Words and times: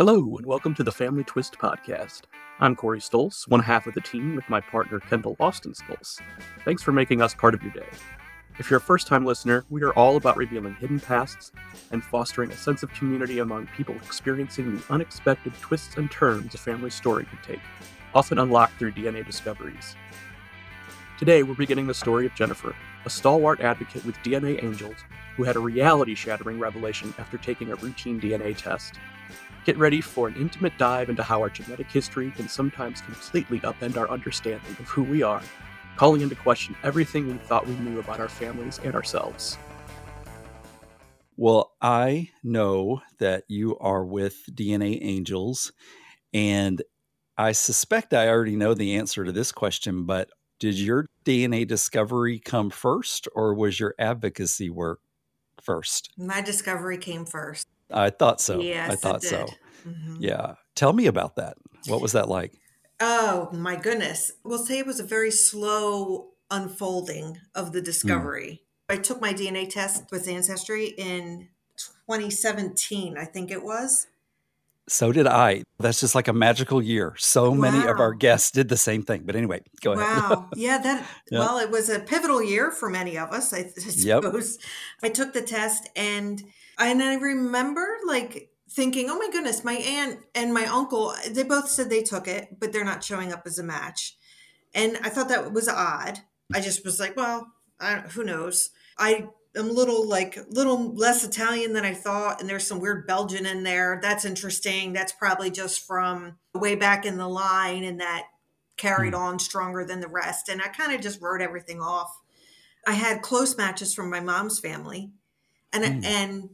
Hello, 0.00 0.34
and 0.38 0.46
welcome 0.46 0.74
to 0.76 0.82
the 0.82 0.90
Family 0.90 1.24
Twist 1.24 1.58
podcast. 1.58 2.22
I'm 2.58 2.74
Corey 2.74 3.00
Stolz, 3.00 3.46
one 3.48 3.60
half 3.60 3.86
of 3.86 3.92
the 3.92 4.00
team 4.00 4.34
with 4.34 4.48
my 4.48 4.58
partner 4.58 4.98
Kendall 4.98 5.36
Austin 5.38 5.74
Stolz. 5.74 6.22
Thanks 6.64 6.82
for 6.82 6.90
making 6.90 7.20
us 7.20 7.34
part 7.34 7.52
of 7.52 7.62
your 7.62 7.72
day. 7.72 7.86
If 8.58 8.70
you're 8.70 8.78
a 8.78 8.80
first 8.80 9.06
time 9.06 9.26
listener, 9.26 9.66
we 9.68 9.82
are 9.82 9.92
all 9.92 10.16
about 10.16 10.38
revealing 10.38 10.74
hidden 10.76 11.00
pasts 11.00 11.52
and 11.90 12.02
fostering 12.02 12.50
a 12.50 12.56
sense 12.56 12.82
of 12.82 12.90
community 12.94 13.40
among 13.40 13.66
people 13.76 13.94
experiencing 13.96 14.74
the 14.74 14.82
unexpected 14.88 15.52
twists 15.60 15.98
and 15.98 16.10
turns 16.10 16.54
a 16.54 16.58
family 16.58 16.88
story 16.88 17.26
can 17.26 17.38
take, 17.42 17.60
often 18.14 18.38
unlocked 18.38 18.78
through 18.78 18.92
DNA 18.92 19.26
discoveries. 19.26 19.96
Today, 21.18 21.42
we're 21.42 21.52
beginning 21.52 21.88
the 21.88 21.92
story 21.92 22.24
of 22.24 22.34
Jennifer, 22.34 22.74
a 23.04 23.10
stalwart 23.10 23.60
advocate 23.60 24.06
with 24.06 24.16
DNAngels 24.24 24.96
who 25.36 25.42
had 25.42 25.56
a 25.56 25.60
reality 25.60 26.14
shattering 26.14 26.58
revelation 26.58 27.12
after 27.18 27.36
taking 27.36 27.70
a 27.70 27.76
routine 27.76 28.18
DNA 28.18 28.56
test. 28.56 28.94
Get 29.64 29.76
ready 29.76 30.00
for 30.00 30.28
an 30.28 30.36
intimate 30.36 30.76
dive 30.78 31.10
into 31.10 31.22
how 31.22 31.40
our 31.42 31.50
genetic 31.50 31.90
history 31.90 32.30
can 32.30 32.48
sometimes 32.48 33.02
completely 33.02 33.60
upend 33.60 33.98
our 33.98 34.08
understanding 34.08 34.70
of 34.78 34.88
who 34.88 35.02
we 35.02 35.22
are, 35.22 35.42
calling 35.96 36.22
into 36.22 36.34
question 36.34 36.74
everything 36.82 37.26
we 37.26 37.34
thought 37.34 37.66
we 37.66 37.74
knew 37.76 37.98
about 38.00 38.20
our 38.20 38.28
families 38.28 38.80
and 38.82 38.94
ourselves. 38.94 39.58
Well, 41.36 41.72
I 41.80 42.30
know 42.42 43.02
that 43.18 43.44
you 43.48 43.76
are 43.78 44.04
with 44.04 44.44
DNAngels, 44.50 45.72
and 46.32 46.82
I 47.36 47.52
suspect 47.52 48.14
I 48.14 48.28
already 48.28 48.56
know 48.56 48.74
the 48.74 48.96
answer 48.96 49.24
to 49.24 49.32
this 49.32 49.52
question, 49.52 50.04
but 50.04 50.30
did 50.58 50.78
your 50.78 51.06
DNA 51.24 51.66
discovery 51.66 52.38
come 52.38 52.70
first, 52.70 53.28
or 53.34 53.54
was 53.54 53.78
your 53.78 53.94
advocacy 53.98 54.70
work 54.70 55.00
first? 55.62 56.10
My 56.16 56.40
discovery 56.40 56.98
came 56.98 57.24
first. 57.26 57.66
I 57.92 58.10
thought 58.10 58.40
so. 58.40 58.60
Yes, 58.60 58.90
I 58.90 58.96
thought 58.96 59.22
so. 59.22 59.46
Mhm. 59.86 60.16
Yeah. 60.20 60.54
Tell 60.74 60.92
me 60.92 61.06
about 61.06 61.36
that. 61.36 61.56
What 61.86 62.00
was 62.00 62.12
that 62.12 62.28
like? 62.28 62.52
Oh 63.00 63.48
my 63.52 63.76
goodness. 63.76 64.32
We'll 64.44 64.58
say 64.64 64.78
it 64.78 64.86
was 64.86 65.00
a 65.00 65.04
very 65.04 65.30
slow 65.30 66.28
unfolding 66.50 67.38
of 67.54 67.72
the 67.72 67.80
discovery. 67.80 68.62
I 68.88 68.96
took 68.96 69.20
my 69.20 69.32
DNA 69.32 69.70
test 69.70 70.04
with 70.10 70.28
Ancestry 70.28 70.86
in 70.98 71.48
2017, 72.08 73.16
I 73.16 73.24
think 73.24 73.50
it 73.50 73.62
was. 73.62 74.06
So 74.88 75.12
did 75.12 75.28
I. 75.28 75.62
That's 75.78 76.00
just 76.00 76.16
like 76.16 76.26
a 76.26 76.32
magical 76.32 76.82
year. 76.82 77.14
So 77.16 77.54
many 77.54 77.86
of 77.86 78.00
our 78.00 78.12
guests 78.12 78.50
did 78.50 78.68
the 78.68 78.76
same 78.76 79.04
thing. 79.04 79.22
But 79.24 79.36
anyway, 79.36 79.60
go 79.82 79.92
ahead. 79.92 80.04
Wow. 80.30 80.50
Yeah, 80.56 80.78
that 80.78 81.06
Yeah. 81.30 81.38
well, 81.38 81.58
it 81.58 81.70
was 81.70 81.88
a 81.88 82.00
pivotal 82.00 82.42
year 82.42 82.72
for 82.72 82.90
many 82.90 83.16
of 83.16 83.30
us, 83.30 83.52
I, 83.54 83.58
I 83.58 83.72
Yep. 83.76 84.24
suppose. 84.24 84.58
I 85.02 85.08
took 85.08 85.32
the 85.32 85.42
test 85.42 85.88
and 85.94 86.42
and 86.80 87.02
I 87.02 87.14
remember 87.14 87.86
like 88.06 88.50
thinking, 88.70 89.10
"Oh 89.10 89.18
my 89.18 89.30
goodness, 89.30 89.64
my 89.64 89.74
aunt 89.74 90.20
and 90.34 90.54
my 90.54 90.64
uncle, 90.66 91.14
they 91.28 91.42
both 91.42 91.68
said 91.68 91.90
they 91.90 92.02
took 92.02 92.28
it, 92.28 92.58
but 92.58 92.72
they're 92.72 92.84
not 92.84 93.04
showing 93.04 93.32
up 93.32 93.42
as 93.46 93.58
a 93.58 93.62
match." 93.62 94.16
And 94.74 94.98
I 95.02 95.08
thought 95.08 95.28
that 95.28 95.52
was 95.52 95.68
odd. 95.68 96.20
I 96.54 96.60
just 96.60 96.84
was 96.84 97.00
like, 97.00 97.16
"Well, 97.16 97.52
I, 97.80 97.96
who 98.00 98.24
knows?" 98.24 98.70
I 98.98 99.28
am 99.56 99.68
a 99.68 99.72
little 99.72 100.06
like 100.06 100.38
little 100.48 100.94
less 100.94 101.24
Italian 101.24 101.72
than 101.72 101.84
I 101.84 101.94
thought, 101.94 102.40
and 102.40 102.48
there's 102.48 102.66
some 102.66 102.80
weird 102.80 103.06
Belgian 103.06 103.46
in 103.46 103.62
there. 103.64 103.98
That's 104.02 104.24
interesting. 104.24 104.92
That's 104.92 105.12
probably 105.12 105.50
just 105.50 105.86
from 105.86 106.38
way 106.54 106.74
back 106.76 107.04
in 107.04 107.16
the 107.16 107.28
line, 107.28 107.84
and 107.84 108.00
that 108.00 108.26
carried 108.76 109.14
on 109.14 109.38
stronger 109.38 109.84
than 109.84 110.00
the 110.00 110.08
rest. 110.08 110.48
And 110.48 110.62
I 110.62 110.68
kind 110.68 110.92
of 110.92 111.00
just 111.00 111.20
wrote 111.20 111.42
everything 111.42 111.80
off. 111.80 112.16
I 112.86 112.92
had 112.92 113.20
close 113.22 113.56
matches 113.58 113.92
from 113.94 114.08
my 114.08 114.20
mom's 114.20 114.58
family, 114.60 115.12
and 115.72 115.84
Mm. 115.84 116.04
and 116.04 116.50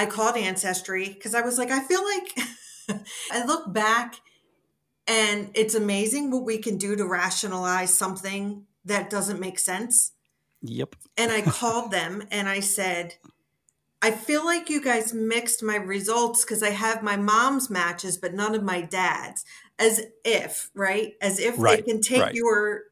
I 0.00 0.06
called 0.06 0.34
Ancestry 0.34 1.10
because 1.10 1.34
I 1.34 1.42
was 1.42 1.58
like, 1.58 1.70
I 1.70 1.80
feel 1.80 2.02
like 2.02 3.00
I 3.30 3.44
look 3.44 3.70
back, 3.70 4.14
and 5.06 5.50
it's 5.52 5.74
amazing 5.74 6.30
what 6.30 6.44
we 6.44 6.56
can 6.56 6.78
do 6.78 6.96
to 6.96 7.04
rationalize 7.06 7.92
something 7.92 8.64
that 8.86 9.10
doesn't 9.10 9.38
make 9.38 9.58
sense. 9.58 10.12
Yep. 10.62 10.96
And 11.18 11.30
I 11.30 11.42
called 11.46 11.90
them 11.90 12.22
and 12.30 12.48
I 12.48 12.60
said, 12.60 13.16
I 14.00 14.10
feel 14.10 14.42
like 14.42 14.70
you 14.70 14.80
guys 14.80 15.12
mixed 15.12 15.62
my 15.62 15.76
results 15.76 16.46
because 16.46 16.62
I 16.62 16.70
have 16.70 17.02
my 17.02 17.18
mom's 17.18 17.68
matches, 17.68 18.16
but 18.16 18.32
none 18.32 18.54
of 18.54 18.62
my 18.62 18.80
dad's. 18.80 19.44
As 19.78 20.00
if, 20.24 20.70
right? 20.74 21.12
As 21.20 21.38
if 21.38 21.58
they 21.58 21.82
can 21.82 22.00
take 22.00 22.22
right. 22.22 22.34
your 22.34 22.84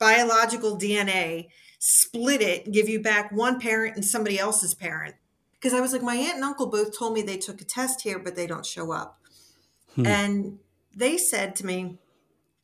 biological 0.00 0.76
DNA, 0.76 1.46
split 1.78 2.42
it, 2.42 2.72
give 2.72 2.88
you 2.88 3.00
back 3.00 3.30
one 3.30 3.60
parent 3.60 3.94
and 3.94 4.04
somebody 4.04 4.36
else's 4.36 4.74
parent. 4.74 5.14
Because 5.60 5.74
I 5.74 5.80
was 5.80 5.92
like, 5.92 6.02
my 6.02 6.14
aunt 6.16 6.36
and 6.36 6.44
uncle 6.44 6.66
both 6.68 6.96
told 6.98 7.12
me 7.12 7.20
they 7.22 7.36
took 7.36 7.60
a 7.60 7.64
test 7.64 8.00
here, 8.02 8.18
but 8.18 8.34
they 8.34 8.46
don't 8.46 8.64
show 8.64 8.92
up. 8.92 9.20
Hmm. 9.94 10.06
And 10.06 10.58
they 10.94 11.18
said 11.18 11.54
to 11.56 11.66
me, 11.66 11.98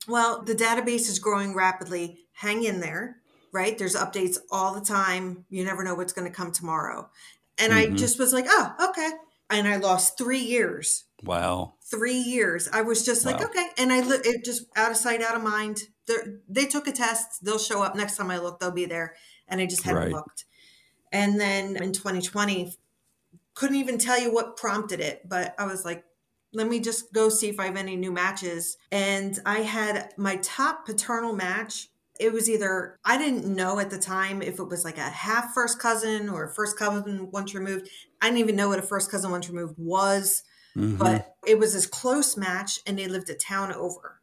well, 0.09 0.43
the 0.43 0.55
database 0.55 1.09
is 1.09 1.19
growing 1.19 1.55
rapidly. 1.55 2.21
Hang 2.33 2.63
in 2.65 2.81
there, 2.81 3.19
right? 3.53 3.77
There's 3.77 3.97
updates 3.97 4.39
all 4.51 4.73
the 4.75 4.81
time. 4.81 5.45
You 5.51 5.65
never 5.65 5.85
know 5.85 5.95
what's 5.95 6.13
going 6.13 6.27
to 6.27 6.35
come 6.35 6.53
tomorrow. 6.53 7.11
And 7.59 7.73
I 7.73 7.87
Mhm. 7.87 7.99
just 7.99 8.19
was 8.19 8.33
like, 8.33 8.47
oh, 8.49 8.73
okay. 8.91 9.11
And 9.51 9.69
I 9.69 9.77
lost 9.77 10.17
three 10.17 10.41
years. 10.41 11.05
Wow. 11.23 11.75
Three 11.91 12.17
years. 12.19 12.69
I 12.73 12.83
was 12.83 13.05
just 13.05 13.25
like, 13.27 13.41
Wow. 13.41 13.47
okay. 13.47 13.69
And 13.79 13.93
I 13.93 14.01
li- 14.01 14.21
it 14.25 14.45
just 14.45 14.65
out 14.77 14.91
of 14.91 14.97
sight, 14.97 15.23
out 15.23 15.37
of 15.37 15.43
mind. 15.43 15.83
They're, 16.07 16.39
they 16.49 16.67
took 16.67 16.87
a 16.87 16.93
test. 16.93 17.45
They'll 17.45 17.59
show 17.59 17.83
up 17.83 17.95
next 17.95 18.17
time 18.17 18.31
I 18.31 18.39
look. 18.39 18.61
They'll 18.61 18.71
be 18.71 18.87
there. 18.87 19.15
And 19.49 19.61
I 19.61 19.67
just 19.67 19.83
hadn't 19.83 20.03
Right. 20.03 20.13
looked. 20.13 20.45
And 21.13 21.41
then 21.41 21.77
in 21.77 21.93
2020, 21.93 22.75
couldn't 23.57 23.77
even 23.77 23.99
tell 23.99 24.21
you 24.21 24.33
what 24.33 24.57
prompted 24.57 25.01
it, 25.01 25.29
but 25.29 25.55
I 25.59 25.65
was 25.67 25.85
like, 25.85 26.05
let 26.53 26.69
me 26.69 26.79
just 26.79 27.13
go 27.13 27.29
see 27.29 27.49
if 27.49 27.59
I 27.59 27.67
have 27.67 27.77
any 27.77 27.97
new 27.97 28.13
matches. 28.13 28.77
And 28.93 29.37
I 29.45 29.61
had 29.61 30.13
my 30.17 30.37
top 30.37 30.87
paternal 30.87 31.35
match. 31.35 31.89
It 32.21 32.33
was 32.33 32.49
either, 32.49 32.97
I 33.05 33.19
didn't 33.19 33.45
know 33.47 33.79
at 33.81 33.91
the 33.91 33.99
time 33.99 34.41
if 34.41 34.59
it 34.59 34.69
was 34.69 34.85
like 34.85 34.99
a 34.99 35.03
half 35.11 35.53
first 35.53 35.79
cousin 35.79 36.29
or 36.29 36.45
a 36.45 36.55
first 36.55 36.79
cousin 36.79 37.31
once 37.33 37.55
removed. 37.55 37.89
I 38.23 38.27
didn't 38.27 38.39
even 38.41 38.57
know 38.57 38.69
what 38.69 38.79
a 38.79 38.83
first 38.83 39.11
cousin 39.11 39.31
once 39.31 39.49
removed 39.51 39.75
was, 39.77 40.43
Mhm. 40.77 40.99
but 40.99 41.35
it 41.47 41.59
was 41.59 41.73
this 41.73 41.87
close 41.87 42.37
match 42.37 42.81
and 42.87 42.99
they 42.99 43.09
lived 43.09 43.29
a 43.31 43.35
town 43.35 43.73
over. 43.73 44.21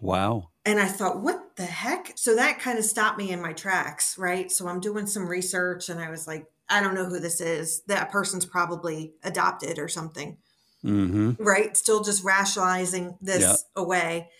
wow. 0.00 0.50
And 0.64 0.78
I 0.78 0.86
thought, 0.86 1.20
what 1.22 1.56
the 1.56 1.64
heck? 1.64 2.12
So 2.16 2.36
that 2.36 2.60
kind 2.60 2.78
of 2.78 2.84
stopped 2.84 3.18
me 3.18 3.30
in 3.30 3.40
my 3.42 3.52
tracks, 3.52 4.16
right? 4.16 4.52
So 4.52 4.68
I'm 4.68 4.78
doing 4.80 5.06
some 5.06 5.26
research 5.26 5.88
and 5.88 5.98
I 5.98 6.08
was 6.10 6.26
like, 6.26 6.46
I 6.68 6.80
don't 6.80 6.94
know 6.94 7.06
who 7.06 7.20
this 7.20 7.40
is. 7.40 7.82
That 7.86 8.10
person's 8.10 8.46
probably 8.46 9.14
adopted 9.22 9.78
or 9.78 9.88
something 9.88 10.38
hmm 10.82 11.32
right? 11.38 11.76
Still 11.76 12.02
just 12.04 12.22
rationalizing 12.24 13.16
this 13.20 13.42
Yeah. 13.42 13.82
away. 13.82 14.30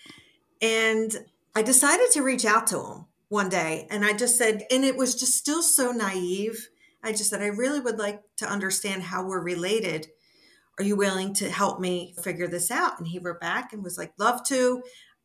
And 0.60 1.26
I 1.54 1.62
decided 1.62 2.10
to 2.12 2.22
reach 2.22 2.44
out 2.44 2.66
to 2.68 2.78
him 2.80 3.06
one 3.28 3.48
day. 3.48 3.86
And 3.90 4.04
I 4.04 4.12
just 4.12 4.36
said, 4.36 4.64
and 4.70 4.84
it 4.84 4.96
was 4.96 5.14
just 5.14 5.34
still 5.34 5.62
so 5.62 5.90
naive. 5.90 6.68
I 7.02 7.12
just 7.12 7.30
said, 7.30 7.42
I 7.42 7.46
really 7.46 7.80
would 7.80 7.98
like 7.98 8.22
to 8.36 8.46
understand 8.46 9.02
how 9.04 9.26
we're 9.26 9.42
related. 9.42 10.08
Are 10.78 10.84
you 10.84 10.96
willing 10.96 11.34
to 11.34 11.50
help 11.50 11.80
me 11.80 12.14
figure 12.22 12.46
this 12.46 12.70
out? 12.70 12.98
And 12.98 13.08
he 13.08 13.18
wrote 13.18 13.40
back 13.40 13.72
and 13.72 13.82
was 13.82 13.98
like, 13.98 14.12
Love 14.18 14.44
to. 14.44 14.82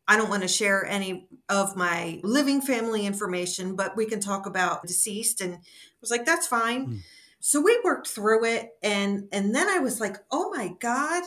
I 0.08 0.18
don't 0.18 0.30
want 0.30 0.42
to 0.44 0.48
share 0.48 0.86
any 0.86 1.28
of 1.50 1.76
my 1.76 2.20
living 2.24 2.62
family 2.62 3.06
information, 3.06 3.76
but 3.76 3.96
we 3.96 4.06
can 4.06 4.20
talk 4.20 4.46
about 4.46 4.86
deceased. 4.86 5.42
And 5.42 5.56
I 5.56 5.60
was 6.02 6.12
like, 6.12 6.26
That's 6.26 6.48
fine. 6.48 6.86
Hmm. 6.86 6.98
So 7.40 7.60
we 7.62 7.80
worked 7.84 8.08
through 8.08 8.46
it 8.46 8.72
and 8.82 9.28
and 9.34 9.54
then 9.54 9.68
I 9.68 9.80
was 9.80 10.00
like, 10.00 10.16
"Oh 10.32 10.50
my 10.56 10.70
god." 10.80 11.24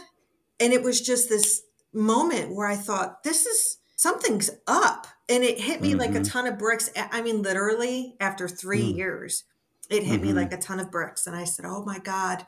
And 0.58 0.72
it 0.72 0.82
was 0.82 1.00
just 1.02 1.28
this 1.28 1.62
moment 1.92 2.54
where 2.54 2.66
I 2.66 2.76
thought, 2.76 3.22
"This 3.22 3.44
is 3.44 3.76
something's 3.96 4.48
up." 4.66 5.06
And 5.28 5.44
it 5.44 5.60
hit 5.60 5.82
me 5.82 5.94
like 5.94 6.14
a 6.14 6.20
Mhm. 6.20 6.30
ton 6.30 6.46
of 6.46 6.56
bricks. 6.58 6.88
I 6.96 7.20
mean, 7.20 7.42
literally 7.42 8.16
after 8.18 8.48
3 8.48 8.94
Mm. 8.94 8.96
years, 8.96 9.44
it 9.90 10.04
hit 10.04 10.22
me 10.22 10.30
Mhm. 10.30 10.36
like 10.36 10.52
a 10.54 10.56
ton 10.58 10.80
of 10.80 10.90
bricks 10.90 11.26
and 11.26 11.36
I 11.36 11.44
said, 11.44 11.66
"Oh 11.66 11.84
my 11.84 11.98
god. 11.98 12.46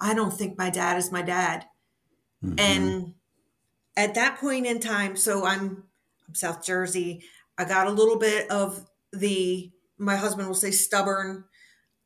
I 0.00 0.14
don't 0.14 0.32
think 0.32 0.56
my 0.56 0.70
dad 0.70 0.96
is 0.96 1.12
my 1.12 1.20
dad." 1.22 1.66
Mhm. 2.42 2.58
And 2.58 3.14
at 3.96 4.14
that 4.14 4.38
point 4.38 4.66
in 4.66 4.80
time, 4.80 5.16
so 5.16 5.44
I'm 5.44 5.84
I'm 6.28 6.34
South 6.34 6.64
Jersey. 6.64 7.24
I 7.58 7.64
got 7.64 7.86
a 7.86 7.90
little 7.90 8.18
bit 8.18 8.50
of 8.50 8.86
the 9.12 9.72
my 9.98 10.16
husband 10.16 10.48
will 10.48 10.54
say 10.54 10.70
stubborn. 10.70 11.44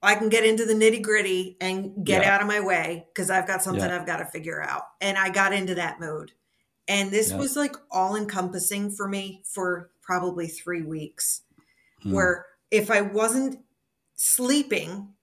I 0.02 0.16
can 0.16 0.28
get 0.28 0.44
into 0.44 0.66
the 0.66 0.74
nitty 0.74 1.02
gritty 1.02 1.56
and 1.60 2.04
get 2.04 2.22
Yeah. 2.22 2.34
out 2.34 2.40
of 2.42 2.46
my 2.46 2.60
way 2.60 3.06
because 3.08 3.30
I've 3.30 3.46
got 3.46 3.62
something 3.62 3.84
Yeah. 3.88 3.96
I've 3.98 4.06
got 4.06 4.18
to 4.18 4.26
figure 4.26 4.62
out. 4.62 4.82
And 5.00 5.16
I 5.16 5.30
got 5.30 5.52
into 5.54 5.74
that 5.76 5.98
mode. 6.00 6.32
And 6.88 7.10
this 7.10 7.30
Yeah. 7.30 7.38
was 7.38 7.56
like 7.56 7.74
all 7.90 8.14
encompassing 8.16 8.90
for 8.90 9.08
me 9.08 9.42
for 9.46 9.90
probably 10.02 10.46
three 10.48 10.82
weeks, 10.82 11.42
Hmm. 12.02 12.12
where 12.12 12.46
if 12.70 12.90
I 12.90 13.00
wasn't 13.00 13.64
sleeping, 14.16 15.14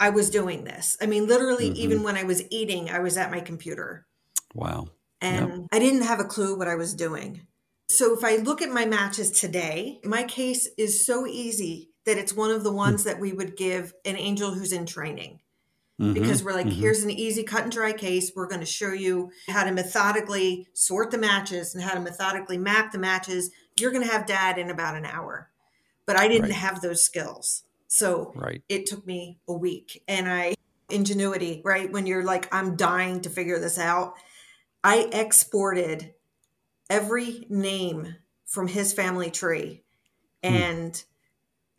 I 0.00 0.10
was 0.10 0.30
doing 0.30 0.64
this. 0.64 0.96
I 1.00 1.06
mean, 1.06 1.26
literally, 1.26 1.70
Mhm. 1.70 1.76
even 1.76 2.02
when 2.02 2.16
I 2.16 2.22
was 2.24 2.42
eating, 2.50 2.88
I 2.90 2.98
was 3.00 3.16
at 3.16 3.30
my 3.30 3.40
computer 3.40 4.06
wow. 4.54 4.88
And 5.20 5.68
I 5.72 5.78
didn't 5.78 6.02
have 6.02 6.20
a 6.20 6.24
clue 6.24 6.56
what 6.56 6.68
I 6.68 6.74
was 6.74 6.94
doing. 6.94 7.42
So 7.88 8.14
if 8.16 8.22
I 8.22 8.36
look 8.36 8.60
at 8.60 8.70
my 8.70 8.84
matches 8.84 9.30
today, 9.30 10.00
my 10.04 10.22
case 10.24 10.68
is 10.76 11.04
so 11.04 11.26
easy 11.26 11.90
that 12.04 12.18
it's 12.18 12.34
one 12.34 12.50
of 12.50 12.62
the 12.62 12.72
ones 12.72 13.04
that 13.04 13.18
we 13.18 13.32
would 13.32 13.56
give 13.56 13.94
an 14.04 14.16
angel 14.16 14.52
who's 14.52 14.72
in 14.72 14.86
training. 14.86 15.40
Mhm, 16.00 16.14
because 16.14 16.44
we're 16.44 16.52
like, 16.52 16.66
mhm. 16.66 16.72
here's 16.74 17.02
an 17.02 17.10
easy 17.10 17.42
cut 17.42 17.64
and 17.64 17.72
dry 17.72 17.92
case. 17.92 18.30
We're 18.34 18.46
going 18.46 18.60
to 18.60 18.66
show 18.66 18.92
you 18.92 19.30
how 19.48 19.64
to 19.64 19.72
methodically 19.72 20.68
sort 20.72 21.10
the 21.10 21.18
matches 21.18 21.74
and 21.74 21.82
how 21.82 21.94
to 21.94 22.00
methodically 22.00 22.56
map 22.56 22.92
the 22.92 22.98
matches. 22.98 23.50
You're 23.80 23.90
going 23.90 24.04
to 24.06 24.12
have 24.12 24.26
dad 24.26 24.58
in 24.58 24.70
about 24.70 24.96
an 24.96 25.06
hour. 25.06 25.50
But 26.06 26.16
I 26.16 26.28
didn't 26.28 26.50
Right. 26.50 26.52
have 26.52 26.80
those 26.82 27.02
skills. 27.02 27.64
So 27.88 28.32
right. 28.36 28.62
it 28.68 28.86
took 28.86 29.06
me 29.06 29.38
a 29.48 29.52
week 29.52 30.02
and 30.06 30.28
I 30.28 30.54
ingenuity, 30.90 31.60
right? 31.64 31.90
When 31.92 32.06
you're 32.06 32.24
like, 32.24 32.52
I'm 32.54 32.76
dying 32.76 33.20
to 33.22 33.30
figure 33.30 33.58
this 33.58 33.78
out. 33.78 34.14
I 34.88 35.10
exported 35.12 36.14
every 36.88 37.46
name 37.50 38.16
from 38.46 38.68
his 38.68 38.94
family 38.94 39.30
tree 39.30 39.82
hmm. 40.42 40.54
and 40.54 41.04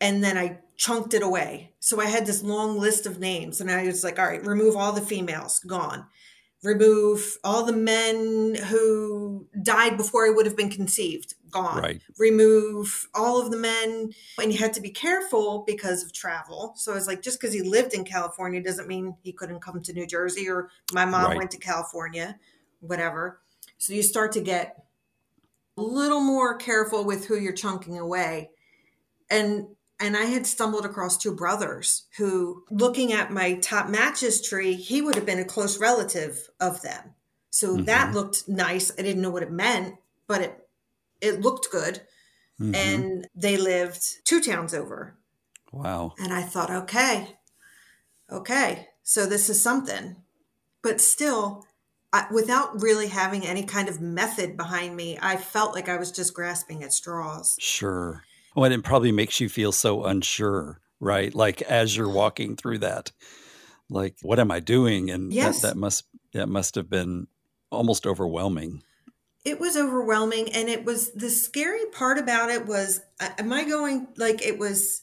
and 0.00 0.22
then 0.22 0.38
I 0.38 0.60
chunked 0.76 1.12
it 1.12 1.22
away. 1.22 1.74
So 1.80 2.00
I 2.00 2.06
had 2.06 2.24
this 2.24 2.42
long 2.42 2.78
list 2.78 3.06
of 3.06 3.18
names 3.18 3.60
and 3.60 3.68
I 3.68 3.84
was 3.84 4.04
like, 4.04 4.20
all 4.20 4.26
right, 4.26 4.46
remove 4.46 4.76
all 4.76 4.92
the 4.92 5.00
females, 5.00 5.58
gone. 5.58 6.06
Remove 6.62 7.36
all 7.42 7.64
the 7.64 7.72
men 7.72 8.54
who 8.68 9.48
died 9.60 9.96
before 9.96 10.26
I 10.26 10.30
would 10.30 10.46
have 10.46 10.56
been 10.56 10.70
conceived, 10.70 11.34
gone 11.50 11.82
Right. 11.82 12.02
remove 12.16 13.08
all 13.12 13.42
of 13.42 13.50
the 13.50 13.56
men 13.56 14.12
and 14.40 14.52
you 14.52 14.58
had 14.58 14.72
to 14.74 14.80
be 14.80 14.90
careful 14.90 15.64
because 15.66 16.04
of 16.04 16.12
travel 16.12 16.74
so 16.76 16.92
i 16.92 16.94
was 16.94 17.06
like 17.08 17.22
just 17.22 17.40
because 17.40 17.52
he 17.52 17.62
lived 17.62 17.92
in 17.92 18.04
california 18.04 18.62
doesn't 18.62 18.86
mean 18.86 19.16
he 19.22 19.32
couldn't 19.32 19.60
come 19.60 19.82
to 19.82 19.92
new 19.92 20.06
jersey 20.06 20.48
or 20.48 20.70
my 20.92 21.04
mom 21.04 21.24
Right. 21.24 21.36
went 21.36 21.50
to 21.50 21.58
california 21.58 22.38
whatever. 22.80 23.40
So 23.78 23.92
you 23.92 24.02
start 24.02 24.32
to 24.32 24.40
get 24.40 24.84
a 25.76 25.82
little 25.82 26.20
more 26.20 26.56
careful 26.56 27.04
with 27.04 27.26
who 27.26 27.38
you're 27.38 27.52
chunking 27.52 27.98
away. 27.98 28.50
And 29.30 29.68
and 30.02 30.16
i 30.16 30.24
had 30.24 30.46
stumbled 30.46 30.86
across 30.86 31.18
two 31.18 31.34
brothers 31.34 32.06
who 32.16 32.64
looking 32.70 33.12
at 33.12 33.30
my 33.32 33.54
top 33.56 33.88
matches 33.88 34.40
tree 34.40 34.72
he 34.74 35.02
would 35.02 35.14
have 35.14 35.26
been 35.26 35.38
a 35.38 35.44
close 35.44 35.78
relative 35.78 36.48
of 36.60 36.82
them. 36.82 37.14
So 37.50 37.76
that 37.78 38.10
Mhm. 38.10 38.14
looked 38.14 38.48
nice. 38.48 38.90
I 38.98 39.02
didn't 39.02 39.22
know 39.22 39.30
what 39.30 39.42
it 39.42 39.50
meant 39.52 39.96
but 40.26 40.40
it 40.42 40.68
it 41.20 41.40
looked 41.40 41.70
good. 41.70 42.06
Mhm. 42.60 42.74
and 42.76 43.28
they 43.34 43.56
lived 43.56 44.24
two 44.26 44.40
towns 44.40 44.74
over. 44.74 45.16
Wow. 45.72 46.14
and 46.18 46.32
i 46.32 46.42
thought 46.42 46.70
okay 46.70 47.38
okay 48.30 48.88
so 49.02 49.26
this 49.26 49.48
is 49.50 49.60
something. 49.62 50.16
But 50.82 51.00
still 51.00 51.66
I, 52.12 52.26
without 52.32 52.82
really 52.82 53.08
having 53.08 53.46
any 53.46 53.62
kind 53.64 53.88
of 53.88 54.00
method 54.00 54.56
behind 54.56 54.96
me 54.96 55.18
i 55.22 55.36
felt 55.36 55.74
like 55.74 55.88
i 55.88 55.96
was 55.96 56.10
just 56.10 56.34
grasping 56.34 56.82
at 56.82 56.92
straws 56.92 57.56
Sure. 57.58 58.22
Well, 58.56 58.64
and 58.64 58.74
it 58.74 58.82
probably 58.82 59.12
makes 59.12 59.38
you 59.40 59.48
feel 59.48 59.70
so 59.70 60.04
unsure, 60.04 60.80
right? 60.98 61.32
Like 61.32 61.62
as 61.62 61.96
you're 61.96 62.08
walking 62.08 62.56
through 62.56 62.78
that, 62.78 63.12
like 63.88 64.16
what 64.22 64.40
am 64.40 64.50
I 64.50 64.58
doing? 64.58 65.08
And 65.10 65.32
Yes. 65.32 65.62
that, 65.62 65.68
that 65.68 65.76
must 65.76 66.04
that 66.32 66.48
must 66.48 66.74
have 66.74 66.90
been 66.90 67.28
almost 67.70 68.06
overwhelming. 68.06 68.82
it 69.44 69.60
was 69.60 69.76
overwhelming 69.76 70.52
and 70.52 70.68
it 70.68 70.84
was 70.84 71.12
the 71.12 71.30
scary 71.30 71.86
part 71.92 72.18
about 72.18 72.50
it 72.50 72.66
was 72.66 73.00
am 73.38 73.52
i 73.52 73.64
going 73.64 74.08
like 74.16 74.44
it 74.44 74.58
was 74.58 75.02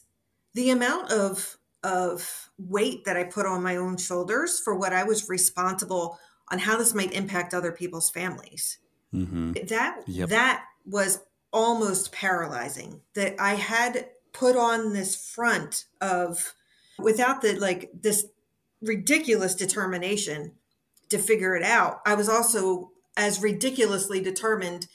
the 0.54 0.68
amount 0.70 1.10
of 1.10 1.56
of 1.82 2.50
weight 2.58 3.04
that 3.06 3.16
i 3.16 3.24
put 3.24 3.46
on 3.46 3.62
my 3.62 3.76
own 3.76 3.96
shoulders 3.96 4.60
for 4.60 4.74
what 4.76 4.92
i 4.92 5.02
was 5.04 5.28
responsible 5.28 6.18
on 6.50 6.58
how 6.60 6.76
this 6.76 6.94
might 6.94 7.12
impact 7.12 7.54
other 7.54 7.72
people's 7.72 8.10
families. 8.10 8.78
Hmm 9.12 9.52
that 9.68 10.02
Yep. 10.06 10.28
that 10.28 10.64
was 10.84 11.20
almost 11.50 12.12
paralyzing 12.12 13.00
that 13.14 13.34
i 13.40 13.54
had 13.54 14.06
put 14.34 14.54
on 14.54 14.92
this 14.92 15.16
front 15.16 15.86
of 16.02 16.52
without 16.98 17.40
the 17.40 17.54
like 17.54 17.90
this 17.98 18.26
ridiculous 18.82 19.54
determination 19.54 20.52
to 21.08 21.16
figure 21.18 21.56
it 21.56 21.62
out 21.62 22.00
i 22.04 22.14
was 22.14 22.28
also 22.28 22.90
as 23.16 23.40
ridiculously 23.42 24.20
determined 24.20 24.86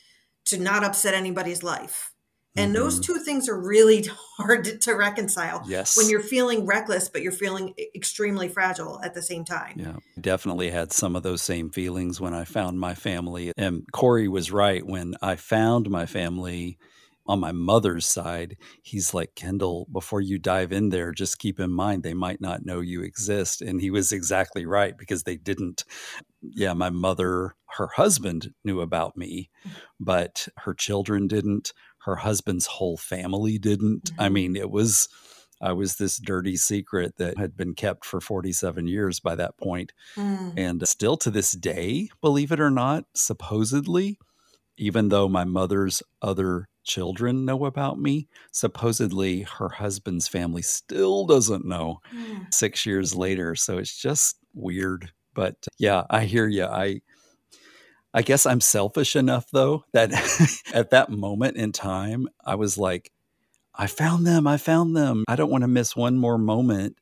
to 0.45 0.57
not 0.59 0.83
upset 0.83 1.15
anybody's 1.15 1.63
life 1.63 2.12
and 2.55 2.75
those 2.75 2.99
Mhm. 2.99 3.03
two 3.03 3.19
things 3.19 3.49
are 3.49 3.59
really 3.59 4.07
hard 4.37 4.65
to, 4.65 4.77
to 4.77 4.93
reconcile 4.93 5.63
Yes. 5.67 5.97
when 5.97 6.09
you're 6.09 6.21
feeling 6.21 6.65
reckless 6.65 7.09
but 7.09 7.21
you're 7.21 7.31
feeling 7.31 7.73
extremely 7.95 8.47
fragile 8.47 8.99
at 9.03 9.13
the 9.13 9.21
same 9.21 9.43
time 9.45 9.73
Yeah, 9.77 9.97
definitely 10.19 10.69
had 10.71 10.91
some 10.91 11.15
of 11.15 11.23
those 11.23 11.41
same 11.41 11.69
feelings 11.69 12.19
when 12.21 12.33
I 12.33 12.45
found 12.45 12.79
my 12.79 12.93
family. 12.95 13.51
And 13.57 13.83
Corey 13.91 14.27
was 14.27 14.51
right. 14.51 14.85
When 14.85 15.15
I 15.21 15.35
found 15.35 15.89
my 15.89 16.05
family 16.05 16.77
on 17.25 17.39
my 17.39 17.53
mother's 17.53 18.05
side, 18.05 18.57
he's 18.81 19.13
like, 19.13 19.33
Kendall, 19.33 19.87
before 19.91 20.19
you 20.19 20.37
dive 20.37 20.73
in 20.73 20.89
there, 20.89 21.13
just 21.13 21.39
keep 21.39 21.57
in 21.59 21.71
mind 21.71 22.03
they 22.03 22.13
might 22.13 22.41
not 22.41 22.65
know 22.65 22.81
you 22.81 23.01
exist. 23.01 23.61
And 23.61 23.79
he 23.79 23.89
was 23.89 24.11
exactly 24.11 24.65
right 24.65 24.97
because 24.97 25.23
they 25.23 25.37
didn't. 25.37 25.85
Yeah, 26.41 26.73
my 26.73 26.89
mother, 26.89 27.55
her 27.77 27.87
husband 27.95 28.53
knew 28.65 28.81
about 28.81 29.15
me, 29.15 29.49
but 29.99 30.49
her 30.57 30.73
children 30.73 31.27
didn't. 31.27 31.71
Her 32.05 32.17
husband's 32.17 32.65
whole 32.65 32.97
family 32.97 33.57
didn't. 33.57 34.11
I 34.17 34.27
Mhm. 34.29 34.33
mean, 34.33 34.55
it 34.55 34.69
was. 34.71 35.07
I 35.61 35.71
was 35.71 35.95
this 35.95 36.17
dirty 36.17 36.57
secret 36.57 37.15
that 37.17 37.37
had 37.37 37.55
been 37.55 37.73
kept 37.73 38.03
for 38.05 38.19
47 38.19 38.85
years 38.87 39.21
by 39.21 39.33
that 39.35 39.57
point. 39.57 39.93
Mm. 40.17 40.53
And 40.57 40.85
still 40.87 41.15
to 41.17 41.31
this 41.31 41.53
day, 41.53 42.09
believe 42.19 42.51
it 42.51 42.59
or 42.59 42.69
not, 42.69 43.05
supposedly, 43.13 44.17
even 44.77 45.07
though 45.07 45.29
my 45.29 45.45
mother's 45.45 46.03
other 46.21 46.67
children 46.83 47.45
know 47.45 47.63
about 47.63 47.97
me, 47.97 48.27
supposedly 48.51 49.43
her 49.43 49.69
husband's 49.69 50.27
family 50.27 50.61
still 50.63 51.25
doesn't 51.25 51.63
know 51.65 52.01
Mm. 52.13 52.53
six 52.53 52.85
years 52.85 53.15
later. 53.15 53.55
So 53.55 53.77
it's 53.77 53.95
just 53.95 54.35
weird. 54.53 55.13
But 55.33 55.65
yeah, 55.77 56.03
I 56.09 56.25
hear 56.25 56.47
you. 56.47 56.65
I 56.65 57.01
I 58.13 58.21
guess 58.21 58.45
I'm 58.45 58.61
selfish 58.61 59.15
enough 59.15 59.47
though 59.51 59.85
that 59.93 60.11
at 60.73 60.91
that 60.91 61.09
moment 61.09 61.57
in 61.57 61.71
time, 61.71 62.27
I 62.45 62.55
was 62.55 62.77
like, 62.77 63.11
I 63.75 63.87
found 63.87 64.25
them. 64.27 64.45
I 64.45 64.57
found 64.57 64.95
them. 64.95 65.23
I 65.27 65.35
don't 65.35 65.49
want 65.49 65.63
to 65.63 65.67
miss 65.67 65.95
one 65.95 66.17
more 66.17 66.37
moment. 66.37 66.97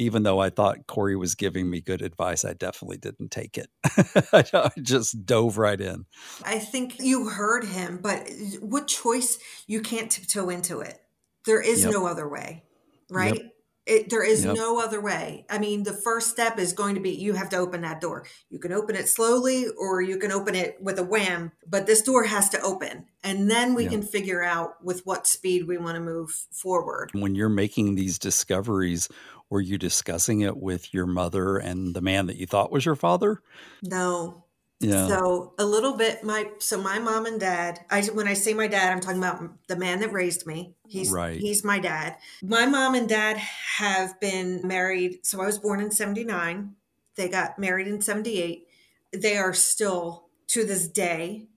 Even 0.00 0.22
though 0.22 0.38
I 0.38 0.50
thought 0.50 0.86
Corey 0.86 1.16
was 1.16 1.34
giving 1.34 1.68
me 1.68 1.80
good 1.80 2.02
advice, 2.02 2.44
I 2.44 2.52
definitely 2.54 2.98
didn't 2.98 3.32
take 3.32 3.58
it. 3.58 3.68
I 4.32 4.70
just 4.80 5.26
dove 5.26 5.58
right 5.58 5.80
in. 5.80 6.06
I 6.44 6.60
think 6.60 7.00
you 7.00 7.28
heard 7.28 7.64
him, 7.64 7.98
but 8.00 8.30
what 8.60 8.86
choice? 8.86 9.38
You 9.66 9.80
can't 9.82 10.08
tiptoe 10.10 10.50
into 10.50 10.80
it. 10.80 11.00
There 11.46 11.60
is 11.60 11.82
Yep. 11.82 11.92
no 11.92 12.06
other 12.06 12.28
way, 12.28 12.62
right? 13.10 13.42
It, 13.88 14.10
there 14.10 14.22
is 14.22 14.44
Yep. 14.44 14.54
no 14.54 14.78
other 14.80 15.00
way. 15.00 15.46
I 15.48 15.58
mean, 15.58 15.82
the 15.82 15.94
first 15.94 16.28
step 16.30 16.58
is 16.58 16.74
going 16.74 16.94
to 16.94 17.00
be 17.00 17.10
you 17.10 17.32
have 17.32 17.48
to 17.50 17.56
open 17.56 17.80
that 17.80 18.02
door. 18.02 18.26
You 18.50 18.58
can 18.58 18.70
open 18.72 18.94
it 18.94 19.08
slowly 19.08 19.66
or 19.78 20.02
you 20.02 20.18
can 20.18 20.30
open 20.30 20.54
it 20.54 20.76
with 20.80 20.98
a 20.98 21.02
wham, 21.02 21.52
but 21.66 21.86
this 21.86 22.02
door 22.02 22.24
has 22.24 22.50
to 22.50 22.60
open. 22.60 23.06
And 23.24 23.50
then 23.50 23.74
we 23.74 23.84
Yeah. 23.84 23.90
can 23.90 24.02
figure 24.02 24.44
out 24.44 24.84
with 24.84 25.06
what 25.06 25.26
speed 25.26 25.66
we 25.66 25.78
want 25.78 25.94
to 25.96 26.02
move 26.02 26.30
forward. 26.52 27.10
When 27.14 27.34
you're 27.34 27.48
making 27.48 27.94
these 27.94 28.18
discoveries, 28.18 29.08
were 29.48 29.62
you 29.62 29.78
discussing 29.78 30.42
it 30.42 30.58
with 30.58 30.92
your 30.92 31.06
mother 31.06 31.56
and 31.56 31.94
the 31.94 32.02
man 32.02 32.26
that 32.26 32.36
you 32.36 32.46
thought 32.46 32.70
was 32.70 32.84
your 32.84 32.94
father? 32.96 33.40
No, 33.82 34.44
Yeah. 34.80 35.08
So 35.08 35.54
a 35.58 35.64
little 35.64 35.96
bit 35.96 36.22
my 36.22 36.50
so 36.58 36.80
my 36.80 36.98
mom 37.00 37.26
and 37.26 37.40
dad. 37.40 37.80
I 37.90 38.02
when 38.02 38.28
I 38.28 38.34
say 38.34 38.54
my 38.54 38.68
dad, 38.68 38.92
I'm 38.92 39.00
talking 39.00 39.18
about 39.18 39.42
the 39.66 39.76
man 39.76 40.00
that 40.00 40.12
raised 40.12 40.46
me. 40.46 40.74
He's 40.86 41.10
Right. 41.10 41.38
he's 41.38 41.64
my 41.64 41.78
dad. 41.80 42.16
My 42.42 42.66
mom 42.66 42.94
and 42.94 43.08
dad 43.08 43.36
have 43.38 44.20
been 44.20 44.60
married. 44.64 45.26
So 45.26 45.42
I 45.42 45.46
was 45.46 45.58
born 45.58 45.80
in 45.80 45.90
79. 45.90 46.74
They 47.16 47.28
got 47.28 47.58
married 47.58 47.88
in 47.88 48.00
78. 48.00 48.68
They 49.12 49.36
are 49.36 49.52
still 49.52 50.26
to 50.48 50.64
this 50.64 50.86
day 50.86 51.48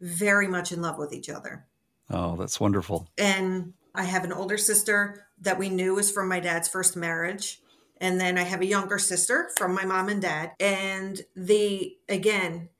very 0.00 0.46
much 0.46 0.70
in 0.72 0.80
love 0.80 0.96
with 0.98 1.12
each 1.12 1.28
other. 1.28 1.66
oh, 2.08 2.36
that's 2.36 2.58
wonderful. 2.60 3.08
And 3.18 3.74
I 3.94 4.04
have 4.04 4.24
an 4.24 4.32
older 4.32 4.56
sister 4.56 5.26
that 5.40 5.58
we 5.58 5.68
knew 5.68 5.94
was 5.94 6.10
from 6.10 6.28
my 6.28 6.40
dad's 6.40 6.68
first 6.68 6.96
marriage. 6.96 7.59
And 8.00 8.20
then 8.20 8.38
I 8.38 8.42
have 8.42 8.60
a 8.60 8.66
younger 8.66 8.98
sister 8.98 9.50
from 9.56 9.74
my 9.74 9.84
mom 9.84 10.08
and 10.08 10.22
dad. 10.22 10.52
And 10.58 11.20
the, 11.36 11.96
again, 12.08 12.70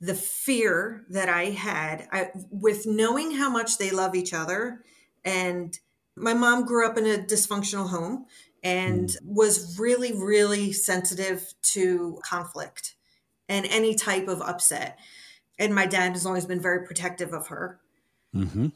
the 0.00 0.14
fear 0.14 1.04
that 1.10 1.28
I 1.28 1.46
had 1.46 2.08
I, 2.12 2.30
with 2.50 2.86
knowing 2.86 3.32
how 3.32 3.50
much 3.50 3.78
they 3.78 3.90
love 3.90 4.14
each 4.14 4.32
other. 4.32 4.82
And 5.24 5.78
my 6.16 6.34
mom 6.34 6.64
grew 6.64 6.86
up 6.86 6.96
in 6.96 7.06
a 7.06 7.18
dysfunctional 7.18 7.90
home 7.90 8.26
and 8.62 9.14
was 9.24 9.78
really, 9.78 10.12
really 10.12 10.72
sensitive 10.72 11.52
to 11.62 12.18
conflict 12.24 12.94
and 13.48 13.66
any 13.66 13.94
type 13.94 14.28
of 14.28 14.40
upset. 14.40 14.98
And 15.58 15.74
my 15.74 15.86
dad 15.86 16.12
has 16.12 16.24
always 16.24 16.46
been 16.46 16.60
very 16.60 16.86
protective 16.86 17.32
of 17.32 17.48
her 17.48 17.80
hmm 18.32 18.68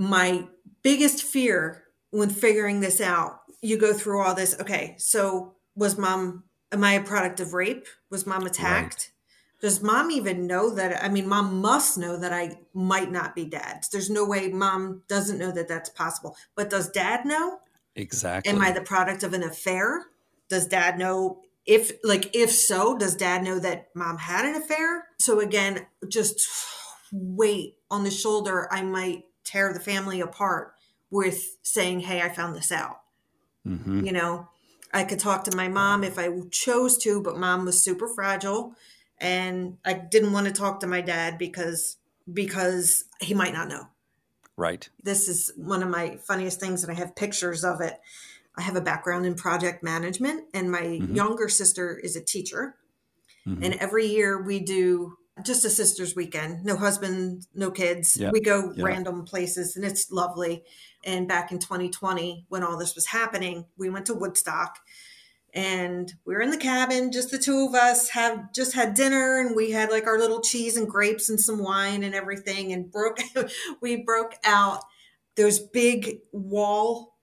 my 0.00 0.48
biggest 0.82 1.22
fear 1.22 1.84
when 2.10 2.30
figuring 2.30 2.80
this 2.80 3.02
out, 3.02 3.39
you 3.62 3.76
go 3.76 3.92
through 3.92 4.22
all 4.22 4.34
this. 4.34 4.58
Okay, 4.60 4.94
so 4.98 5.54
was 5.74 5.98
mom, 5.98 6.44
am 6.72 6.84
I 6.84 6.92
a 6.92 7.02
product 7.02 7.40
of 7.40 7.54
rape? 7.54 7.86
Was 8.10 8.26
mom 8.26 8.46
attacked? 8.46 9.12
Does 9.60 9.82
mom 9.82 10.10
even 10.10 10.46
know 10.46 10.74
that? 10.74 11.04
I 11.04 11.08
mean, 11.08 11.28
mom 11.28 11.60
must 11.60 11.98
know 11.98 12.16
that 12.16 12.32
I 12.32 12.58
might 12.72 13.12
not 13.12 13.34
be 13.34 13.44
dad. 13.44 13.84
There's 13.92 14.08
no 14.08 14.24
way 14.24 14.48
mom 14.48 15.02
doesn't 15.06 15.38
know 15.38 15.52
that 15.52 15.68
that's 15.68 15.90
possible. 15.90 16.34
But 16.54 16.70
does 16.70 16.88
dad 16.88 17.26
know? 17.26 17.58
Exactly. 17.94 18.50
Am 18.50 18.62
I 18.62 18.72
the 18.72 18.80
product 18.80 19.22
of 19.22 19.34
an 19.34 19.42
affair? 19.42 20.06
Does 20.48 20.66
dad 20.66 20.98
know 20.98 21.42
if 21.66 21.92
like 22.02 22.34
if 22.34 22.50
so 22.50 22.96
does 22.96 23.14
dad 23.14 23.42
know 23.44 23.58
that 23.58 23.88
mom 23.94 24.18
had 24.18 24.44
an 24.44 24.54
affair 24.54 25.06
so 25.18 25.40
again 25.40 25.86
just 26.08 26.48
weight 27.12 27.76
on 27.90 28.04
the 28.04 28.10
shoulder 28.10 28.68
i 28.72 28.82
might 28.82 29.24
tear 29.44 29.72
the 29.72 29.80
family 29.80 30.20
apart 30.20 30.72
with 31.10 31.58
saying 31.62 32.00
hey 32.00 32.22
i 32.22 32.28
found 32.28 32.56
this 32.56 32.72
out 32.72 33.00
mm-hmm. 33.66 34.04
you 34.04 34.12
know 34.12 34.48
i 34.92 35.04
could 35.04 35.18
talk 35.18 35.44
to 35.44 35.56
my 35.56 35.68
mom 35.68 36.04
if 36.04 36.18
i 36.18 36.28
chose 36.50 36.98
to 36.98 37.20
but 37.22 37.38
mom 37.38 37.64
was 37.64 37.82
super 37.82 38.08
fragile 38.08 38.74
and 39.18 39.76
i 39.84 39.92
didn't 39.92 40.32
want 40.32 40.46
to 40.46 40.52
talk 40.52 40.80
to 40.80 40.86
my 40.86 41.00
dad 41.00 41.38
because 41.38 41.96
because 42.32 43.04
he 43.20 43.34
might 43.34 43.52
not 43.52 43.68
know 43.68 43.86
right 44.56 44.88
this 45.02 45.28
is 45.28 45.52
one 45.56 45.82
of 45.82 45.88
my 45.88 46.16
funniest 46.26 46.60
things 46.60 46.82
and 46.82 46.92
i 46.92 46.94
have 46.94 47.14
pictures 47.16 47.64
of 47.64 47.80
it 47.80 48.00
I 48.56 48.62
have 48.62 48.76
a 48.76 48.80
background 48.80 49.26
in 49.26 49.34
project 49.34 49.82
management, 49.82 50.44
and 50.52 50.70
my 50.70 50.82
mm-hmm. 50.82 51.14
younger 51.14 51.48
sister 51.48 51.98
is 51.98 52.16
a 52.16 52.20
teacher. 52.20 52.76
Mm-hmm. 53.46 53.62
And 53.62 53.74
every 53.74 54.06
year 54.06 54.42
we 54.42 54.60
do 54.60 55.16
just 55.44 55.64
a 55.64 55.70
sister's 55.70 56.14
weekend, 56.14 56.64
no 56.64 56.76
husband, 56.76 57.46
no 57.54 57.70
kids. 57.70 58.20
We 58.32 58.40
go 58.40 58.72
random 58.76 59.24
places, 59.24 59.76
and 59.76 59.84
it's 59.84 60.10
lovely. 60.10 60.64
And 61.04 61.26
back 61.26 61.50
in 61.50 61.58
2020, 61.58 62.46
when 62.48 62.62
all 62.62 62.76
this 62.76 62.94
was 62.94 63.06
happening, 63.06 63.66
we 63.78 63.88
went 63.88 64.06
to 64.06 64.14
Woodstock 64.14 64.78
and 65.52 66.12
we 66.24 66.34
were 66.34 66.42
in 66.42 66.50
the 66.50 66.56
cabin 66.56 67.10
just 67.10 67.32
the 67.32 67.38
two 67.38 67.66
of 67.66 67.74
us 67.74 68.10
have 68.10 68.52
just 68.52 68.72
had 68.72 68.94
dinner 68.94 69.40
and 69.40 69.56
we 69.56 69.72
had 69.72 69.90
like 69.90 70.06
our 70.06 70.16
little 70.16 70.40
cheese 70.40 70.76
and 70.76 70.88
grapes 70.88 71.28
and 71.28 71.40
some 71.40 71.58
wine 71.58 72.04
and 72.04 72.14
everything 72.14 72.72
and 72.72 72.92
broke 72.92 73.18
we 73.80 73.96
broke 73.96 74.36
out 74.44 74.84
those 75.34 75.58
big 75.58 76.20
wall 76.32 77.16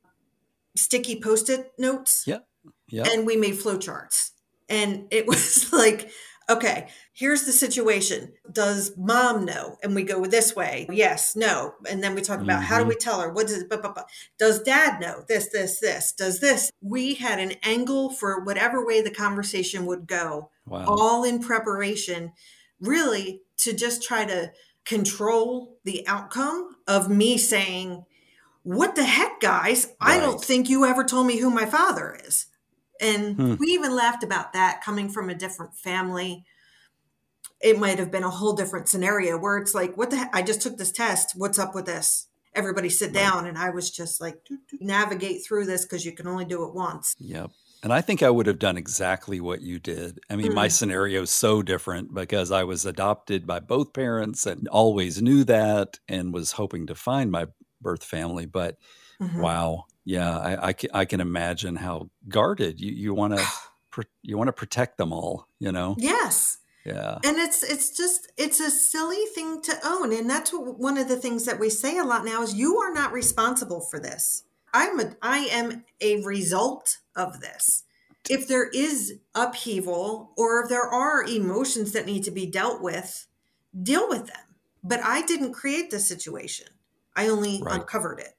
sticky 0.77 1.19
post-it 1.19 1.71
notes. 1.77 2.23
Yeah. 2.25 2.39
Yeah. 2.87 3.03
And 3.07 3.25
we 3.25 3.35
made 3.35 3.55
flowcharts. 3.55 4.31
And 4.69 5.07
it 5.11 5.27
was 5.27 5.71
like, 5.73 6.09
okay, 6.50 6.88
here's 7.13 7.44
the 7.44 7.51
situation. 7.51 8.34
Does 8.51 8.96
mom 8.98 9.46
know? 9.46 9.77
And 9.84 9.94
we 9.94 10.04
go 10.04 10.25
this 10.25 10.56
way. 10.56 10.88
Yes, 10.92 11.36
no. 11.36 11.74
And 11.89 12.04
then 12.04 12.16
we 12.16 12.22
talk 12.22 12.39
about 12.39 12.60
mm-hmm. 12.60 12.68
how 12.68 12.77
do 12.77 12.84
mm-hmm. 12.84 12.89
we 12.89 12.96
tell 12.96 13.20
her? 13.22 13.32
What 13.32 13.48
does 13.48 13.63
blah, 13.66 13.80
blah, 13.80 13.94
blah. 13.94 14.04
does 14.39 14.62
dad 14.62 15.01
know? 15.01 15.24
This, 15.27 15.50
this, 15.50 15.80
this. 15.80 16.13
Does 16.13 16.39
this? 16.39 16.72
We 16.82 17.16
had 17.16 17.39
an 17.39 17.54
angle 17.63 18.12
for 18.12 18.44
whatever 18.44 18.86
way 18.86 19.01
the 19.01 19.12
conversation 19.12 19.86
would 19.86 20.08
go, 20.08 20.50
wow. 20.66 20.86
all 20.88 21.24
in 21.24 21.39
preparation, 21.39 22.32
really 22.80 23.42
to 23.58 23.74
just 23.74 24.04
try 24.04 24.25
to 24.25 24.51
control 24.86 25.77
the 25.84 26.08
outcome 26.08 26.75
of 26.88 27.10
me 27.10 27.38
saying, 27.38 28.06
what 28.63 28.96
the 28.96 29.04
heck, 29.04 29.39
guys? 29.42 29.88
Right. 30.01 30.18
I 30.18 30.20
don't 30.20 30.44
think 30.44 30.70
you 30.70 30.86
ever 30.86 31.04
told 31.04 31.27
me 31.27 31.38
who 31.38 31.50
my 31.50 31.66
father 31.66 32.18
is. 32.25 32.48
And 33.01 33.36
hmm. 33.36 33.56
we 33.60 33.68
even 33.68 33.96
laughed 33.96 34.24
about 34.24 34.54
that 34.54 34.82
coming 34.84 35.10
from 35.10 35.30
a 35.30 35.36
different 35.36 35.75
family. 35.75 36.46
It 37.62 37.80
might 37.80 38.00
have 38.00 38.12
been 38.12 38.24
a 38.24 38.30
whole 38.30 38.54
different 38.54 38.88
scenario 38.88 39.38
where 39.38 39.58
it's 39.58 39.74
like, 39.74 39.98
what 39.98 40.10
the 40.10 40.18
heck? 40.18 40.36
I 40.36 40.42
just 40.42 40.62
took 40.62 40.77
this 40.77 40.92
test. 40.92 41.34
What's 41.36 41.60
up 41.60 41.74
with 41.74 41.86
this? 41.86 42.27
Everybody 42.54 42.89
sit 42.89 43.08
right. 43.08 43.16
down. 43.16 43.48
And 43.48 43.58
I 43.58 43.70
was 43.70 43.89
just 43.89 44.22
like, 44.22 44.39
navigate 44.80 45.46
through 45.46 45.66
this 45.66 45.84
because 45.86 46.06
you 46.06 46.12
can 46.12 46.27
only 46.27 46.46
do 46.46 46.63
it 46.66 46.74
once. 46.74 47.16
Yep. 47.20 47.51
And 47.84 47.94
I 47.94 48.01
think 48.01 48.24
I 48.24 48.30
would 48.30 48.48
have 48.48 48.60
done 48.60 48.77
exactly 48.77 49.39
what 49.39 49.62
you 49.62 49.80
did. 49.80 50.20
I 50.30 50.36
mean, 50.36 50.51
mm. 50.51 50.56
my 50.56 50.68
scenario 50.68 51.22
is 51.24 51.30
so 51.30 51.62
different 51.62 52.13
because 52.13 52.51
I 52.51 52.63
was 52.63 52.86
adopted 52.86 53.46
by 53.46 53.60
both 53.60 53.94
parents 53.94 54.46
and 54.46 54.68
always 54.68 55.22
knew 55.22 55.44
that 55.44 56.00
and 56.08 56.34
was 56.34 56.54
hoping 56.54 56.88
to 56.88 56.96
find 56.96 57.32
my 57.32 57.48
birth 57.80 58.04
family. 58.04 58.48
But 58.48 58.77
mm-hmm. 59.22 59.39
wow, 59.39 59.86
yeah, 60.07 60.37
I, 60.37 60.67
I, 60.69 60.73
can, 60.73 60.89
I 60.93 61.03
can 61.03 61.19
imagine 61.19 61.75
how 61.75 62.09
guarded 62.29 62.79
you 62.79 62.93
you 62.93 63.13
want 63.13 63.37
to 63.37 64.05
you 64.23 64.37
want 64.37 64.47
to 64.47 64.53
protect 64.53 64.97
them 64.97 65.11
all. 65.11 65.49
You 65.59 65.73
know. 65.73 65.95
Yes. 65.99 66.59
Yeah. 66.85 67.17
And 67.25 67.37
it's 67.37 67.61
it's 67.61 67.91
just 67.91 68.31
it's 68.37 68.61
a 68.61 68.71
silly 68.71 69.25
thing 69.35 69.61
to 69.63 69.77
own 69.83 70.13
and 70.13 70.29
that's 70.29 70.53
what, 70.53 70.79
one 70.79 70.97
of 70.97 71.09
the 71.09 71.17
things 71.17 71.43
that 71.43 71.59
we 71.59 71.69
say 71.69 71.97
a 71.97 72.05
lot 72.05 72.23
now 72.23 72.41
is 72.41 72.55
you 72.55 72.77
are 72.77 72.93
not 72.93 73.11
responsible 73.11 73.81
for 73.81 73.99
this. 73.99 74.43
I'm 74.73 74.97
a 75.01 75.15
I 75.21 75.39
am 75.51 75.83
a 75.99 76.23
result 76.23 76.99
of 77.13 77.41
this. 77.41 77.83
If 78.29 78.47
there 78.47 78.69
is 78.69 79.15
upheaval 79.35 80.31
or 80.37 80.63
if 80.63 80.69
there 80.69 80.87
are 80.87 81.21
emotions 81.21 81.91
that 81.91 82.05
need 82.05 82.23
to 82.23 82.31
be 82.31 82.45
dealt 82.45 82.81
with, 82.81 83.27
deal 83.83 84.07
with 84.07 84.27
them. 84.27 84.55
But 84.81 85.01
I 85.03 85.23
didn't 85.23 85.51
create 85.51 85.91
the 85.91 85.99
situation. 85.99 86.67
I 87.13 87.27
only 87.27 87.61
right. 87.61 87.81
uncovered 87.81 88.21
it. 88.21 88.37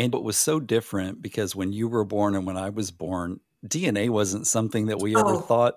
And 0.00 0.14
it 0.14 0.22
was 0.22 0.38
so 0.38 0.60
different 0.60 1.20
because 1.20 1.54
when 1.54 1.74
you 1.74 1.86
were 1.86 2.06
born 2.06 2.34
and 2.34 2.46
when 2.46 2.56
I 2.56 2.70
was 2.70 2.90
born, 2.90 3.40
DNA 3.66 4.08
wasn't 4.08 4.46
something 4.46 4.86
that 4.86 4.98
we 4.98 5.14
ever 5.14 5.34
oh. 5.34 5.40
thought. 5.40 5.74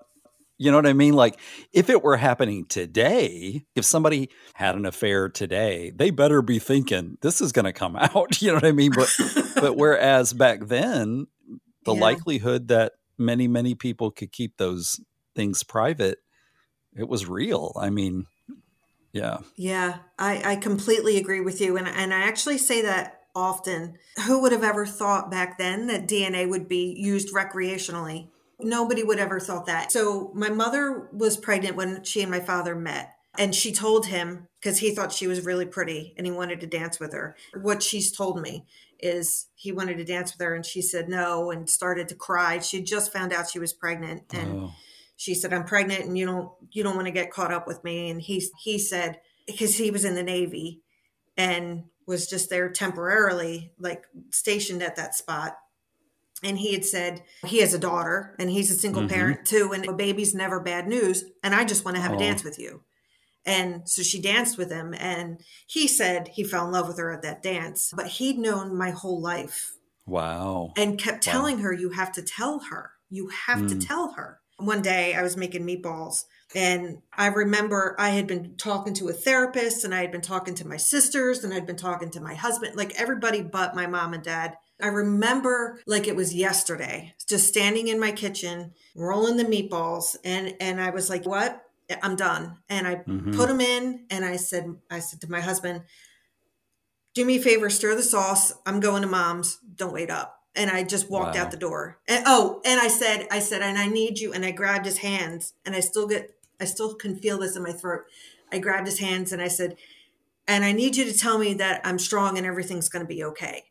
You 0.56 0.70
know 0.70 0.78
what 0.78 0.86
I 0.86 0.94
mean? 0.94 1.12
Like, 1.12 1.38
if 1.74 1.90
it 1.90 2.02
were 2.02 2.16
happening 2.16 2.64
today, 2.64 3.66
if 3.74 3.84
somebody 3.84 4.30
had 4.54 4.76
an 4.76 4.86
affair 4.86 5.28
today, 5.28 5.92
they 5.94 6.08
better 6.08 6.40
be 6.40 6.58
thinking 6.58 7.18
this 7.20 7.42
is 7.42 7.52
going 7.52 7.66
to 7.66 7.72
come 7.74 7.96
out. 8.00 8.40
You 8.40 8.48
know 8.48 8.54
what 8.54 8.64
I 8.64 8.72
mean? 8.72 8.92
But, 8.96 9.14
but 9.56 9.76
whereas 9.76 10.32
back 10.32 10.68
then, 10.68 11.26
the 11.84 11.94
yeah. 11.94 12.00
likelihood 12.00 12.68
that 12.68 12.92
many, 13.18 13.46
many 13.46 13.74
people 13.74 14.10
could 14.10 14.32
keep 14.32 14.56
those 14.56 15.00
things 15.36 15.62
private, 15.64 16.16
it 16.96 17.08
was 17.08 17.28
real. 17.28 17.76
I 17.78 17.90
mean, 17.90 18.24
yeah. 19.12 19.40
Yeah, 19.54 19.98
I, 20.18 20.52
I 20.52 20.56
completely 20.56 21.18
agree 21.18 21.42
with 21.42 21.60
you. 21.60 21.76
And, 21.76 21.86
and 21.86 22.14
I 22.14 22.20
actually 22.20 22.56
say 22.56 22.80
that 22.80 23.20
often. 23.34 23.98
Who 24.26 24.40
would 24.40 24.52
have 24.52 24.64
ever 24.64 24.86
thought 24.86 25.30
back 25.30 25.58
then 25.58 25.86
that 25.88 26.06
DNA 26.06 26.48
would 26.48 26.68
be 26.68 26.94
used 26.96 27.34
recreationally? 27.34 28.28
Nobody 28.60 29.02
would 29.02 29.18
ever 29.18 29.40
thought 29.40 29.66
that. 29.66 29.92
So 29.92 30.30
my 30.34 30.48
mother 30.48 31.08
was 31.12 31.36
pregnant 31.36 31.76
when 31.76 32.04
she 32.04 32.22
and 32.22 32.30
my 32.30 32.40
father 32.40 32.74
met. 32.74 33.14
And 33.36 33.52
she 33.52 33.72
told 33.72 34.06
him, 34.06 34.46
because 34.60 34.78
he 34.78 34.94
thought 34.94 35.10
she 35.10 35.26
was 35.26 35.44
really 35.44 35.66
pretty 35.66 36.14
and 36.16 36.24
he 36.24 36.32
wanted 36.32 36.60
to 36.60 36.68
dance 36.68 37.00
with 37.00 37.12
her. 37.12 37.36
What 37.60 37.82
she's 37.82 38.12
told 38.12 38.40
me 38.40 38.64
is 39.00 39.48
he 39.56 39.72
wanted 39.72 39.96
to 39.98 40.04
dance 40.04 40.32
with 40.32 40.46
her 40.46 40.54
and 40.54 40.64
she 40.64 40.80
said 40.80 41.08
no 41.08 41.50
and 41.50 41.68
started 41.68 42.08
to 42.08 42.14
cry. 42.14 42.60
She 42.60 42.80
just 42.80 43.12
found 43.12 43.32
out 43.32 43.50
she 43.50 43.58
was 43.58 43.72
pregnant. 43.72 44.32
And 44.32 44.62
oh 44.64 44.70
she 45.16 45.34
said 45.34 45.52
i'm 45.52 45.64
pregnant 45.64 46.04
and 46.04 46.18
you 46.18 46.26
don't 46.26 46.50
you 46.70 46.82
don't 46.82 46.96
want 46.96 47.06
to 47.06 47.12
get 47.12 47.30
caught 47.30 47.52
up 47.52 47.66
with 47.66 47.82
me 47.84 48.10
and 48.10 48.22
he 48.22 48.44
he 48.58 48.78
said 48.78 49.20
because 49.46 49.76
he 49.76 49.90
was 49.90 50.04
in 50.04 50.14
the 50.14 50.22
navy 50.22 50.80
and 51.36 51.84
was 52.06 52.28
just 52.28 52.50
there 52.50 52.68
temporarily 52.68 53.72
like 53.78 54.04
stationed 54.30 54.82
at 54.82 54.96
that 54.96 55.14
spot 55.14 55.56
and 56.42 56.58
he 56.58 56.72
had 56.72 56.84
said 56.84 57.22
he 57.46 57.60
has 57.60 57.72
a 57.72 57.78
daughter 57.78 58.34
and 58.38 58.50
he's 58.50 58.70
a 58.70 58.74
single 58.74 59.02
mm-hmm. 59.02 59.14
parent 59.14 59.46
too 59.46 59.72
and 59.72 59.86
a 59.86 59.92
baby's 59.92 60.34
never 60.34 60.60
bad 60.60 60.86
news 60.86 61.24
and 61.42 61.54
i 61.54 61.64
just 61.64 61.84
want 61.84 61.96
to 61.96 62.02
have 62.02 62.12
oh. 62.12 62.16
a 62.16 62.18
dance 62.18 62.44
with 62.44 62.58
you 62.58 62.82
and 63.46 63.88
so 63.88 64.02
she 64.02 64.20
danced 64.20 64.56
with 64.56 64.70
him 64.70 64.94
and 64.98 65.40
he 65.66 65.86
said 65.86 66.28
he 66.28 66.44
fell 66.44 66.66
in 66.66 66.72
love 66.72 66.88
with 66.88 66.98
her 66.98 67.12
at 67.12 67.22
that 67.22 67.42
dance 67.42 67.92
but 67.96 68.06
he'd 68.06 68.38
known 68.38 68.76
my 68.76 68.90
whole 68.90 69.20
life 69.20 69.74
wow 70.06 70.72
and 70.76 70.98
kept 70.98 71.22
telling 71.22 71.56
wow. 71.56 71.62
her 71.62 71.72
you 71.72 71.90
have 71.90 72.12
to 72.12 72.22
tell 72.22 72.60
her 72.70 72.92
you 73.10 73.28
have 73.28 73.60
mm. 73.60 73.68
to 73.68 73.86
tell 73.86 74.12
her 74.12 74.40
one 74.58 74.82
day 74.82 75.14
I 75.14 75.22
was 75.22 75.36
making 75.36 75.66
meatballs 75.66 76.24
and 76.54 76.98
I 77.12 77.26
remember 77.26 77.96
I 77.98 78.10
had 78.10 78.26
been 78.26 78.56
talking 78.56 78.94
to 78.94 79.08
a 79.08 79.12
therapist 79.12 79.84
and 79.84 79.94
I 79.94 80.00
had 80.00 80.12
been 80.12 80.20
talking 80.20 80.54
to 80.56 80.68
my 80.68 80.76
sisters 80.76 81.42
and 81.42 81.52
I'd 81.52 81.66
been 81.66 81.76
talking 81.76 82.10
to 82.10 82.20
my 82.20 82.34
husband, 82.34 82.76
like 82.76 82.98
everybody 83.00 83.42
but 83.42 83.74
my 83.74 83.86
mom 83.86 84.14
and 84.14 84.22
dad. 84.22 84.56
I 84.80 84.88
remember 84.88 85.80
like 85.86 86.06
it 86.06 86.16
was 86.16 86.34
yesterday, 86.34 87.14
just 87.28 87.48
standing 87.48 87.88
in 87.88 87.98
my 87.98 88.12
kitchen, 88.12 88.72
rolling 88.94 89.36
the 89.36 89.44
meatballs 89.44 90.16
and 90.24 90.54
and 90.60 90.80
I 90.80 90.90
was 90.90 91.08
like, 91.08 91.26
"What? 91.26 91.62
I'm 92.02 92.16
done." 92.16 92.58
And 92.68 92.86
I 92.86 92.96
mm-hmm. 92.96 93.34
put 93.34 93.48
them 93.48 93.60
in 93.60 94.06
and 94.10 94.24
I 94.24 94.36
said 94.36 94.74
I 94.90 94.98
said 94.98 95.20
to 95.22 95.30
my 95.30 95.40
husband, 95.40 95.82
"Do 97.14 97.24
me 97.24 97.36
a 97.36 97.42
favor, 97.42 97.70
stir 97.70 97.94
the 97.94 98.02
sauce. 98.02 98.52
I'm 98.66 98.80
going 98.80 99.02
to 99.02 99.08
mom's. 99.08 99.58
Don't 99.76 99.92
wait 99.92 100.10
up." 100.10 100.43
And 100.56 100.70
I 100.70 100.84
just 100.84 101.10
walked 101.10 101.36
wow. 101.36 101.42
out 101.42 101.50
the 101.50 101.56
door. 101.56 101.98
And 102.06 102.24
oh, 102.26 102.60
and 102.64 102.80
I 102.80 102.88
said, 102.88 103.26
I 103.30 103.40
said, 103.40 103.62
and 103.62 103.78
I 103.78 103.86
need 103.86 104.18
you. 104.18 104.32
And 104.32 104.44
I 104.44 104.50
grabbed 104.50 104.86
his 104.86 104.98
hands, 104.98 105.54
and 105.64 105.74
I 105.74 105.80
still 105.80 106.06
get, 106.06 106.34
I 106.60 106.64
still 106.64 106.94
can 106.94 107.16
feel 107.16 107.38
this 107.38 107.56
in 107.56 107.62
my 107.62 107.72
throat. 107.72 108.04
I 108.52 108.58
grabbed 108.58 108.86
his 108.86 109.00
hands 109.00 109.32
and 109.32 109.42
I 109.42 109.48
said, 109.48 109.76
and 110.46 110.64
I 110.64 110.72
need 110.72 110.96
you 110.96 111.04
to 111.04 111.18
tell 111.18 111.38
me 111.38 111.54
that 111.54 111.80
I'm 111.84 111.98
strong 111.98 112.38
and 112.38 112.46
everything's 112.46 112.88
going 112.88 113.04
to 113.04 113.12
be 113.12 113.24
okay. 113.24 113.64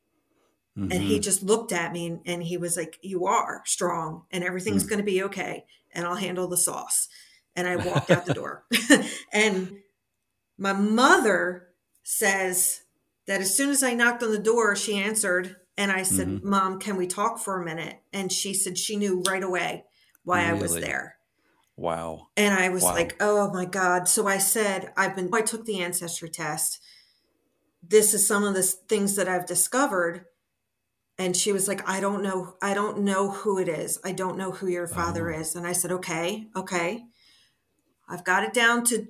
Mm-hmm. 0.77 0.91
And 0.91 1.03
he 1.03 1.13
mm-hmm. 1.13 1.21
just 1.21 1.43
looked 1.43 1.71
at 1.71 1.93
me 1.93 2.07
and, 2.07 2.19
and, 2.25 2.43
he 2.43 2.57
was 2.57 2.75
like, 2.75 2.97
You 3.01 3.27
are 3.27 3.61
strong 3.65 4.23
and 4.31 4.43
everything's 4.43 4.83
mm. 4.85 4.89
going 4.89 4.99
to 4.99 5.05
be 5.05 5.23
okay. 5.23 5.65
And 5.93 6.05
I'll 6.05 6.15
handle 6.15 6.47
the 6.47 6.57
sauce. 6.57 7.07
And 7.55 7.67
I 7.67 7.75
walked 7.75 8.09
out 8.09 8.25
the 8.25 8.33
door. 8.41 8.65
and 9.31 9.77
my 10.57 10.73
mother 10.73 11.67
says 12.01 12.81
that 13.27 13.39
as 13.39 13.55
soon 13.55 13.69
as 13.69 13.83
I 13.83 13.93
knocked 13.93 14.23
on 14.23 14.31
the 14.31 14.39
door, 14.39 14.75
she 14.75 14.97
answered 14.97 15.57
and 15.77 15.91
I 15.91 16.03
said, 16.03 16.27
mm-hmm. 16.27 16.49
Mom, 16.49 16.79
can 16.79 16.97
we 16.97 17.07
talk 17.07 17.39
for 17.39 17.61
a 17.61 17.65
minute? 17.65 17.99
And 18.11 18.31
she 18.31 18.53
said 18.53 18.77
she 18.77 18.95
knew 18.95 19.21
right 19.27 19.43
away 19.43 19.85
why 20.23 20.45
really? 20.45 20.59
I 20.59 20.61
was 20.61 20.75
there. 20.75 21.15
Wow. 21.75 22.27
And 22.37 22.53
I 22.53 22.69
was 22.69 22.83
wow. 22.83 22.93
like, 22.93 23.15
oh 23.19 23.51
my 23.51 23.65
God. 23.65 24.07
So 24.07 24.27
I 24.27 24.37
said, 24.37 24.93
I've 24.95 25.15
been, 25.15 25.29
I 25.33 25.41
took 25.41 25.65
the 25.65 25.81
ancestry 25.81 26.29
test. 26.29 26.79
This 27.81 28.13
is 28.13 28.25
some 28.25 28.43
of 28.43 28.53
the 28.53 28.63
things 28.63 29.15
that 29.15 29.27
I've 29.27 29.45
discovered. 29.45 30.25
and 31.17 31.35
she 31.35 31.51
was 31.51 31.67
like, 31.67 31.87
I 31.87 31.99
don't 31.99 32.23
know, 32.23 32.55
I 32.61 32.73
don't 32.73 32.99
know 32.99 33.29
who 33.31 33.59
it 33.59 33.67
is. 33.67 33.99
I 34.03 34.13
don't 34.13 34.37
know 34.37 34.51
who 34.51 34.67
your 34.67 34.87
father 34.87 35.31
Oh. 35.33 35.39
is. 35.39 35.55
And 35.55 35.65
I 35.67 35.73
said, 35.73 35.91
Okay, 35.91 36.47
okay. 36.55 37.03
I've 38.07 38.23
got 38.23 38.43
it 38.43 38.53
down 38.53 38.83
to 38.85 39.07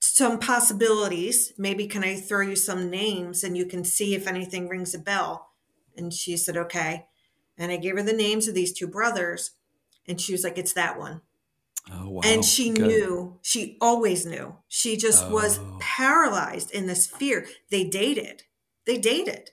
some 0.00 0.38
possibilities. 0.38 1.52
Maybe 1.58 1.86
can 1.86 2.04
I 2.04 2.16
throw 2.16 2.42
you 2.42 2.56
some 2.56 2.90
names 2.90 3.42
and 3.44 3.56
you 3.56 3.66
can 3.66 3.84
see 3.84 4.14
if 4.14 4.26
anything 4.26 4.68
rings 4.68 4.94
a 4.94 4.98
bell? 4.98 5.50
And 5.96 6.12
she 6.12 6.36
said, 6.36 6.56
Okay. 6.56 7.06
And 7.56 7.70
I 7.70 7.76
gave 7.76 7.94
her 7.96 8.02
the 8.02 8.12
names 8.12 8.48
of 8.48 8.54
these 8.54 8.72
two 8.72 8.88
brothers, 8.88 9.52
and 10.08 10.20
she 10.20 10.32
was 10.32 10.42
like, 10.44 10.58
It's 10.58 10.72
that 10.74 10.98
one. 10.98 11.20
Oh 11.92 12.08
wow. 12.08 12.20
and 12.24 12.42
she 12.42 12.70
Good. 12.70 12.86
knew, 12.86 13.38
she 13.42 13.76
always 13.78 14.24
knew. 14.24 14.56
She 14.68 14.96
just 14.96 15.28
was 15.28 15.58
Oh. 15.58 15.76
paralyzed 15.80 16.70
in 16.70 16.86
this 16.86 17.06
fear. 17.06 17.46
They 17.70 17.84
dated. 17.84 18.44
They 18.86 18.96
dated 18.96 19.50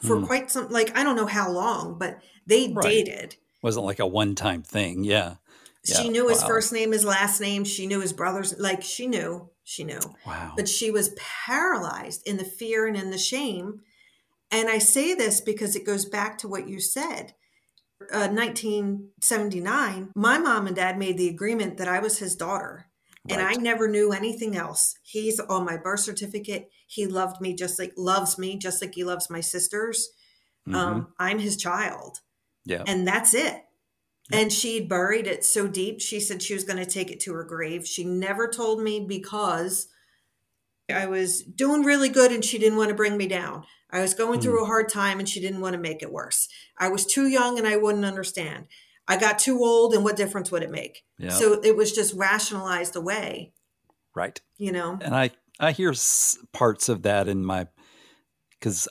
for 0.00 0.18
Hmm. 0.18 0.24
quite 0.24 0.50
some, 0.50 0.68
like, 0.70 0.96
I 0.96 1.04
don't 1.04 1.16
know 1.16 1.26
how 1.26 1.50
long, 1.50 1.98
but 1.98 2.22
they 2.46 2.72
Right. 2.72 2.82
dated. 3.04 3.36
Wasn't 3.62 3.84
like 3.84 3.98
a 3.98 4.06
one-time 4.06 4.62
thing. 4.62 5.04
Yeah. 5.04 5.34
She 5.84 6.04
Yeah, 6.04 6.10
knew 6.10 6.28
his 6.28 6.40
wow. 6.40 6.46
first 6.48 6.72
name, 6.72 6.92
his 6.92 7.04
last 7.04 7.40
name. 7.40 7.64
She 7.64 7.86
knew 7.86 8.00
his 8.00 8.12
brother's, 8.14 8.58
like, 8.58 8.82
she 8.82 9.06
knew, 9.06 9.50
she 9.62 9.84
knew. 9.84 10.00
Wow. 10.26 10.54
But 10.56 10.68
she 10.70 10.90
was 10.90 11.10
paralyzed 11.18 12.22
in 12.26 12.38
the 12.38 12.44
fear 12.44 12.86
and 12.86 12.96
in 12.96 13.10
the 13.10 13.18
shame. 13.18 13.82
And 14.50 14.68
I 14.68 14.78
say 14.78 15.14
this 15.14 15.40
because 15.40 15.74
it 15.76 15.84
goes 15.86 16.04
back 16.04 16.38
to 16.38 16.48
what 16.48 16.68
you 16.68 16.80
said. 16.80 17.34
Uh, 18.12 18.28
1979, 18.28 20.12
my 20.14 20.38
mom 20.38 20.66
and 20.66 20.76
dad 20.76 20.98
made 20.98 21.16
the 21.18 21.28
agreement 21.28 21.78
that 21.78 21.88
I 21.88 21.98
was 21.98 22.18
his 22.18 22.36
daughter. 22.36 22.86
And 23.28 23.40
I 23.40 23.54
never 23.54 23.88
knew 23.88 24.12
anything 24.12 24.56
else. 24.56 24.94
He's 25.02 25.40
on 25.40 25.64
my 25.64 25.76
birth 25.76 25.98
certificate. 26.00 26.70
He 26.86 27.06
loved 27.06 27.40
me 27.40 27.54
just 27.56 27.76
like 27.76 27.92
loves 27.96 28.38
me, 28.38 28.56
just 28.56 28.80
like 28.80 28.94
he 28.94 29.02
loves 29.02 29.28
my 29.28 29.40
sisters. 29.40 30.10
Mhm. 30.68 30.74
Um, 30.76 31.08
I'm 31.18 31.40
his 31.40 31.56
child. 31.56 32.20
yeah. 32.64 32.84
And 32.86 33.06
that's 33.06 33.34
it. 33.34 33.64
Yeah. 34.30 34.38
And 34.38 34.52
she 34.52 34.80
buried 34.80 35.26
it 35.26 35.44
so 35.44 35.66
deep. 35.66 36.00
She 36.00 36.20
said 36.20 36.40
she 36.40 36.54
was 36.54 36.62
going 36.64 36.78
to 36.84 36.90
take 36.90 37.10
it 37.10 37.18
to 37.20 37.32
her 37.34 37.44
grave. 37.44 37.84
She 37.86 38.04
never 38.04 38.48
told 38.48 38.80
me 38.80 39.04
because 39.06 39.88
I 40.92 41.06
was 41.06 41.42
doing 41.42 41.82
really 41.82 42.08
good 42.08 42.32
and 42.32 42.44
she 42.44 42.58
didn't 42.58 42.78
want 42.78 42.90
to 42.90 42.94
bring 42.94 43.16
me 43.16 43.26
down. 43.26 43.64
I 43.90 44.00
was 44.00 44.14
going 44.14 44.40
through 44.40 44.58
hmm. 44.58 44.64
a 44.64 44.66
hard 44.66 44.88
time 44.88 45.18
and 45.18 45.28
she 45.28 45.40
didn't 45.40 45.60
want 45.60 45.74
to 45.74 45.80
make 45.80 46.02
it 46.02 46.12
worse. 46.12 46.48
I 46.78 46.88
was 46.88 47.06
too 47.06 47.28
young 47.28 47.58
and 47.58 47.66
I 47.66 47.76
wouldn't 47.76 48.04
understand. 48.04 48.66
I 49.08 49.16
got 49.16 49.38
too 49.38 49.58
old 49.60 49.94
and 49.94 50.04
what 50.04 50.16
difference 50.16 50.50
would 50.50 50.62
it 50.62 50.70
make? 50.70 51.04
Yeah. 51.18 51.30
So 51.30 51.60
it 51.62 51.76
was 51.76 51.92
just 51.92 52.14
rationalized 52.14 52.96
away, 52.96 53.52
right. 54.14 54.40
you 54.58 54.72
know? 54.72 54.98
and 55.00 55.14
I 55.14 55.30
I 55.58 55.72
hear 55.72 55.94
parts 56.52 56.88
of 56.88 57.02
that 57.02 57.28
in 57.28 57.44
my 57.44 57.68
because 58.58 58.88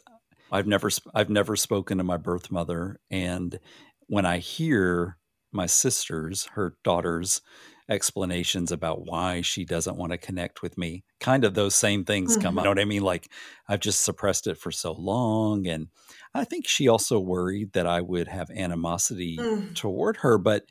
I've 0.51 0.67
never 0.67 0.89
I've 1.13 1.29
never 1.29 1.55
spoken 1.55 1.97
to 1.97 2.03
my 2.03 2.17
birth 2.17 2.49
mother, 2.51 2.99
and 3.11 3.59
when 4.07 4.25
I 4.25 4.37
hear 4.37 5.17
my 5.51 5.65
sisters, 5.65 6.47
her 6.53 6.77
daughters, 6.83 7.41
explanations 7.89 8.71
about 8.71 9.05
why 9.05 9.41
she 9.41 9.65
doesn't 9.65 9.97
want 9.97 10.11
to 10.11 10.17
connect 10.17 10.61
with 10.61 10.77
me, 10.77 11.03
kind 11.19 11.43
of 11.43 11.53
those 11.53 11.75
same 11.75 12.03
things 12.05 12.35
come 12.37 12.57
Mhm. 12.57 12.59
up. 12.59 12.63
You 12.63 12.63
know 12.65 12.71
what 12.71 12.79
I 12.79 12.85
mean? 12.85 13.03
Like 13.03 13.31
I've 13.67 13.79
just 13.79 14.03
suppressed 14.03 14.47
it 14.47 14.57
for 14.57 14.71
so 14.71 14.93
long, 14.93 15.67
and 15.67 15.89
I 16.33 16.43
think 16.45 16.67
she 16.67 16.87
also 16.87 17.19
worried 17.19 17.73
that 17.73 17.87
I 17.87 18.01
would 18.01 18.27
have 18.27 18.49
animosity 18.51 19.47
Mm. 19.47 19.75
toward 19.75 20.17
her, 20.17 20.37
but 20.37 20.65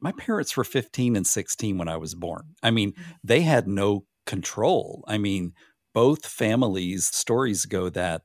my 0.00 0.12
parents 0.12 0.56
were 0.56 0.64
15 0.64 1.16
and 1.16 1.26
16 1.26 1.78
when 1.78 1.88
I 1.88 1.96
was 1.96 2.14
born. 2.14 2.54
I 2.62 2.70
mean, 2.70 2.94
Mm-hmm. 2.98 3.12
they 3.24 3.42
had 3.42 3.68
no 3.68 4.06
control. 4.26 5.04
I 5.06 5.18
mean, 5.18 5.54
both 5.94 6.26
families' 6.26 7.06
stories 7.06 7.66
go 7.66 7.88
that 7.90 8.22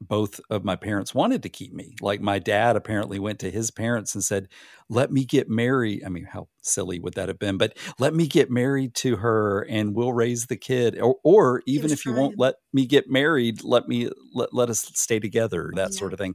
both 0.00 0.40
of 0.50 0.64
my 0.64 0.76
parents 0.76 1.14
wanted 1.14 1.42
to 1.42 1.48
keep 1.48 1.72
me. 1.74 1.94
Like 2.00 2.20
my 2.20 2.38
dad 2.38 2.76
apparently 2.76 3.18
went 3.18 3.38
to 3.40 3.50
his 3.50 3.70
parents 3.70 4.14
and 4.14 4.24
said, 4.24 4.48
"Let 4.88 5.12
me 5.12 5.24
get 5.24 5.48
married." 5.48 6.02
I 6.04 6.08
mean, 6.08 6.24
how 6.24 6.48
silly 6.62 6.98
would 6.98 7.14
that 7.14 7.28
have 7.28 7.38
been? 7.38 7.58
But 7.58 7.76
let 7.98 8.14
me 8.14 8.26
get 8.26 8.50
married 8.50 8.94
to 8.96 9.16
her 9.16 9.62
and 9.68 9.94
we'll 9.94 10.12
raise 10.12 10.46
the 10.46 10.56
kid. 10.56 10.98
Or, 10.98 11.16
or 11.24 11.62
even 11.66 11.92
if 11.92 12.06
you 12.06 12.12
won't 12.14 12.38
let 12.38 12.56
me 12.72 12.86
get 12.86 13.08
married, 13.10 13.62
let 13.62 13.88
me 13.88 14.10
let, 14.34 14.54
let 14.54 14.70
us 14.70 14.80
stay 14.94 15.18
together, 15.20 15.70
that 15.76 15.92
Yeah. 15.92 15.98
sort 15.98 16.12
of 16.12 16.18
thing. 16.18 16.34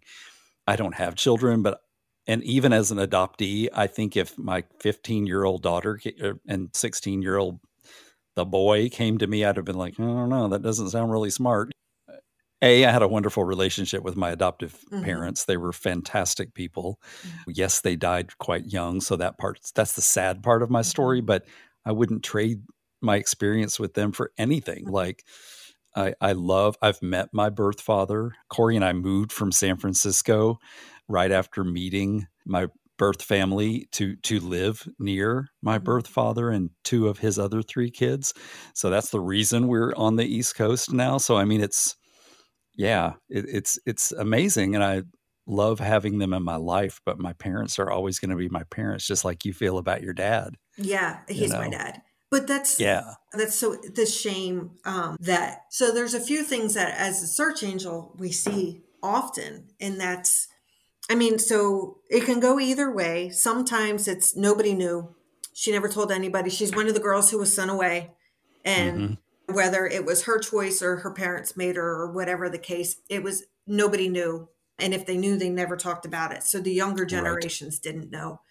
I 0.68 0.76
don't 0.76 0.96
have 0.96 1.16
children, 1.16 1.62
but 1.62 1.82
and 2.28 2.44
even 2.44 2.74
as 2.74 2.92
an 2.92 2.98
adoptee, 2.98 3.70
I 3.74 3.88
think 3.88 4.18
if 4.18 4.38
my 4.38 4.64
15 4.80 5.28
year 5.28 5.44
old 5.44 5.62
daughter 5.64 6.00
er, 6.22 6.40
and 6.48 6.70
16 6.74 7.22
year 7.22 7.38
old 7.38 7.60
the 8.36 8.46
boy 8.46 8.90
came 8.90 9.18
to 9.20 9.28
me, 9.28 9.46
I'd 9.46 9.56
have 9.58 9.66
been 9.66 9.78
like, 9.78 9.96
I 10.00 10.04
don't 10.04 10.30
know, 10.30 10.48
that 10.50 10.62
doesn't 10.64 10.90
sound 10.92 11.12
really 11.12 11.30
smart. 11.32 11.72
A, 12.62 12.86
I 12.86 12.92
had 12.92 13.02
a 13.02 13.08
wonderful 13.08 13.44
relationship 13.44 14.02
with 14.04 14.16
my 14.16 14.32
adoptive 14.32 14.80
Mhm. 14.92 15.04
parents. 15.04 15.46
They 15.46 15.58
were 15.58 15.74
fantastic 15.74 16.54
people. 16.54 17.00
Mm-hmm. 17.22 17.52
Yes, 17.54 17.82
they 17.82 17.96
died 17.96 18.38
quite 18.38 18.66
young, 18.72 19.02
so 19.02 19.16
that 19.18 19.38
part 19.38 19.60
that's 19.76 19.94
the 19.94 20.02
sad 20.02 20.42
part 20.42 20.64
of 20.64 20.70
my 20.70 20.82
story, 20.82 21.20
Mm-hmm. 21.20 21.26
but 21.28 21.46
I 21.86 21.92
wouldn't 21.92 22.24
trade 22.24 22.62
my 23.02 23.18
experience 23.18 23.80
with 23.80 23.94
them 23.94 24.12
for 24.12 24.32
anything. 24.38 24.86
Like 24.88 25.24
I, 25.96 26.14
I 26.22 26.32
love 26.34 26.78
I've 26.82 27.02
met 27.02 27.30
my 27.34 27.50
birth 27.50 27.82
father. 27.82 28.34
Corey 28.50 28.76
and 28.76 28.86
I 28.86 28.94
moved 28.94 29.32
from 29.32 29.52
San 29.52 29.78
Francisco 29.78 30.58
right 31.08 31.32
after 31.32 31.64
meeting 31.64 32.28
my 32.46 32.68
birth 32.98 33.22
family 33.22 33.88
to 33.92 34.16
to 34.18 34.40
live 34.40 34.88
near 35.00 35.50
my 35.62 35.78
Mhm. 35.78 35.84
birth 35.84 36.08
father 36.08 36.50
and 36.50 36.70
two 36.86 37.08
of 37.10 37.20
his 37.20 37.38
other 37.38 37.62
three 37.62 37.92
kids. 37.92 38.34
So 38.74 38.90
that's 38.90 39.10
the 39.12 39.20
reason 39.22 39.68
we're 39.68 39.94
on 39.96 40.16
the 40.16 40.26
East 40.26 40.56
Coast 40.56 40.94
now. 40.94 41.18
So 41.18 41.36
I 41.38 41.46
mean 41.46 41.62
it's 41.62 41.96
yeah, 42.76 43.14
it, 43.30 43.46
it's 43.48 43.80
it's 43.86 44.12
amazing 44.12 44.76
and 44.76 44.84
I 44.84 45.04
love 45.48 45.80
having 45.80 46.18
them 46.18 46.34
in 46.34 46.44
my 46.44 46.56
life, 46.56 47.02
but 47.06 47.20
my 47.20 47.34
parents 47.34 47.78
are 47.80 47.92
always 47.92 48.20
going 48.20 48.32
to 48.32 48.36
be 48.36 48.50
my 48.50 48.64
parents 48.64 49.06
just 49.06 49.24
like 49.26 49.46
you 49.46 49.54
feel 49.54 49.78
about 49.78 50.02
your 50.02 50.14
dad. 50.14 50.56
Yeah, 50.78 51.20
he's 51.28 51.54
my 51.54 51.66
know? 51.66 51.72
dad. 51.72 52.02
But 52.32 52.48
that's 52.48 52.80
Yeah. 52.80 53.14
that's 53.34 53.56
so 53.56 53.76
the 53.76 54.06
shame 54.06 54.72
um, 54.84 55.16
that 55.20 55.66
so 55.70 55.92
there's 55.92 56.14
a 56.14 56.20
few 56.20 56.44
things 56.44 56.74
that 56.74 56.96
as 56.98 57.22
a 57.22 57.28
search 57.28 57.64
angel 57.64 58.14
we 58.18 58.32
see 58.32 58.82
often 59.04 59.68
and 59.80 60.00
that's 60.02 60.48
i 61.12 61.16
mean 61.16 61.38
so 61.38 62.00
it 62.10 62.24
can 62.26 62.40
go 62.40 62.60
either 62.60 62.92
way 62.92 63.30
sometimes 63.30 64.08
it's 64.08 64.36
nobody 64.36 64.74
knew 64.74 65.14
she 65.54 65.72
never 65.72 65.88
told 65.88 66.12
anybody 66.12 66.50
she's 66.50 66.76
one 66.76 66.88
of 66.88 66.96
the 66.96 67.00
girls 67.00 67.30
who 67.30 67.38
was 67.38 67.54
sent 67.54 67.70
away 67.70 68.12
and 68.66 69.00
Mhm. 69.00 69.18
Whether 69.48 69.86
it 69.86 70.06
was 70.06 70.24
her 70.24 70.40
choice 70.40 70.82
or 70.82 70.98
her 70.98 71.12
parents 71.12 71.56
made 71.58 71.76
her 71.76 71.88
or 71.88 72.12
whatever 72.12 72.50
the 72.50 72.58
case 72.58 72.98
it 73.10 73.24
was 73.24 73.44
nobody 73.68 74.08
knew. 74.10 74.50
And 74.78 74.94
if 74.94 75.06
they 75.06 75.18
knew 75.18 75.38
they 75.38 75.50
never 75.50 75.78
talked 75.78 76.06
about 76.06 76.34
it. 76.34 76.44
So 76.44 76.60
the 76.60 76.74
younger 76.74 77.06
generations 77.06 77.80
didn't 77.80 78.12
know. 78.12 78.42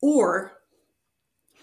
Or 0.00 0.52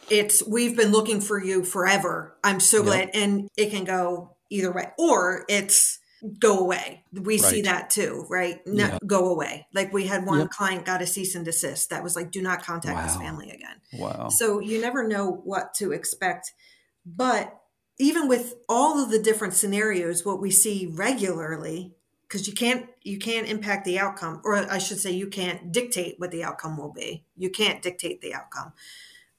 it's 0.10 0.46
we've 0.46 0.76
been 0.76 0.92
looking 0.92 1.22
for 1.22 1.42
you 1.42 1.64
forever. 1.64 2.38
I'm 2.44 2.60
so 2.60 2.78
Yep. 2.78 2.86
glad. 2.86 3.10
And 3.14 3.48
it 3.56 3.70
can 3.72 3.86
go 3.86 4.36
either 4.50 4.72
way. 4.72 4.92
Or 4.98 5.46
it's 5.48 6.00
go 6.40 6.60
away. 6.60 7.04
We 7.14 7.38
see 7.38 7.62
that 7.64 7.90
too 7.90 8.26
right? 8.30 8.60
No, 8.68 8.86
Yeah. 8.88 8.98
go 9.08 9.30
away. 9.30 9.68
Like 9.74 9.92
we 9.94 10.06
had 10.08 10.26
one 10.26 10.40
Yep. 10.40 10.50
client 10.52 10.86
got 10.86 11.02
a 11.02 11.08
cease 11.08 11.34
and 11.34 11.46
desist 11.46 11.90
that 11.90 12.04
was 12.04 12.16
like 12.16 12.32
do 12.32 12.42
not 12.42 12.64
contact 12.64 13.08
this 13.08 13.16
family 13.16 13.50
again. 13.50 13.82
Wow. 13.94 14.30
so 14.30 14.60
you 14.60 14.80
never 14.82 15.08
know 15.08 15.32
what 15.32 15.74
to 15.76 15.92
expect. 15.94 16.52
But 17.06 17.56
even 18.02 18.28
with 18.28 18.56
all 18.68 19.02
of 19.02 19.12
the 19.12 19.20
different 19.20 19.54
scenarios, 19.54 20.26
what 20.26 20.42
we 20.42 20.50
see 20.50 20.88
regularly, 20.92 21.94
because 22.24 22.48
you 22.48 22.54
can't 22.54 22.88
you 23.04 23.20
can't 23.20 23.48
impact 23.48 23.86
the 23.86 24.00
outcome, 24.00 24.42
or 24.44 24.56
I 24.56 24.80
should 24.80 24.98
say 24.98 25.12
you 25.12 25.28
can't 25.28 25.72
dictate 25.72 26.20
what 26.20 26.32
the 26.32 26.44
outcome 26.44 26.78
will 26.78 26.92
be. 26.92 27.24
You 27.38 27.52
can't 27.52 27.82
dictate 27.82 28.22
the 28.22 28.34
outcome. 28.34 28.74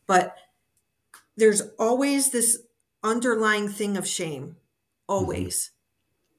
But 0.06 0.36
there's 1.36 1.62
always 1.78 2.30
this 2.30 2.60
underlying 3.02 3.68
thing 3.68 3.96
of 3.96 4.06
shame. 4.06 4.42
Mm-hmm. 4.42 4.54
Always. 5.08 5.70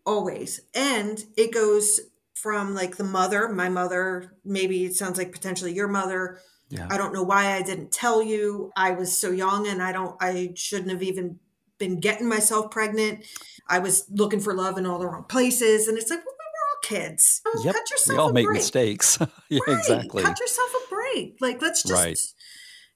Always. 0.06 0.62
And 0.74 1.24
it 1.36 1.54
goes 1.54 2.00
from 2.34 2.74
like 2.74 2.96
the 2.96 3.04
mother, 3.04 3.50
my 3.50 3.70
mother, 3.70 4.34
maybe 4.46 4.86
it 4.86 4.96
sounds 4.96 5.18
like 5.18 5.32
potentially 5.32 5.74
your 5.74 5.88
mother, 5.88 6.40
yeah. 6.70 6.88
I 6.90 6.98
don't 6.98 7.14
know 7.14 7.24
why 7.24 7.54
I 7.54 7.62
didn't 7.62 7.92
tell 7.92 8.24
you. 8.24 8.72
I 8.76 8.92
was 8.92 9.16
so 9.16 9.30
young 9.30 9.68
and 9.68 9.82
I 9.82 9.92
don't 9.92 10.16
I 10.20 10.54
shouldn't 10.56 10.92
have 10.92 11.04
even 11.04 11.40
been 11.88 12.00
getting 12.00 12.28
myself 12.30 12.72
pregnant. 12.72 13.26
I 13.68 13.80
was 13.80 14.06
looking 14.10 14.40
for 14.40 14.54
love 14.54 14.78
in 14.78 14.86
all 14.86 15.00
the 15.00 15.08
wrong 15.08 15.24
places. 15.26 15.88
And 15.88 15.98
it's 15.98 16.10
like, 16.10 16.20
well, 16.20 16.36
we're 16.36 17.00
all 17.00 17.02
kids. 17.08 17.42
Oh, 17.46 17.62
Yep. 17.64 17.74
Cut 17.76 17.90
yourself 17.92 18.16
We 18.18 18.22
all 18.22 18.34
make 18.34 18.46
break. 18.46 18.56
mistakes. 18.58 19.18
yeah, 19.50 19.60
Right. 19.68 19.78
exactly. 19.78 20.24
Cut 20.24 20.40
yourself 20.40 20.70
a 20.86 20.90
break. 20.94 21.38
Like 21.42 21.62
let's 21.62 21.84
just 21.84 21.94
Right. 21.94 22.20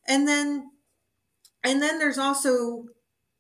and 0.08 0.28
then 0.28 0.70
and 1.64 1.82
then 1.82 2.00
there's 2.00 2.18
also 2.18 2.86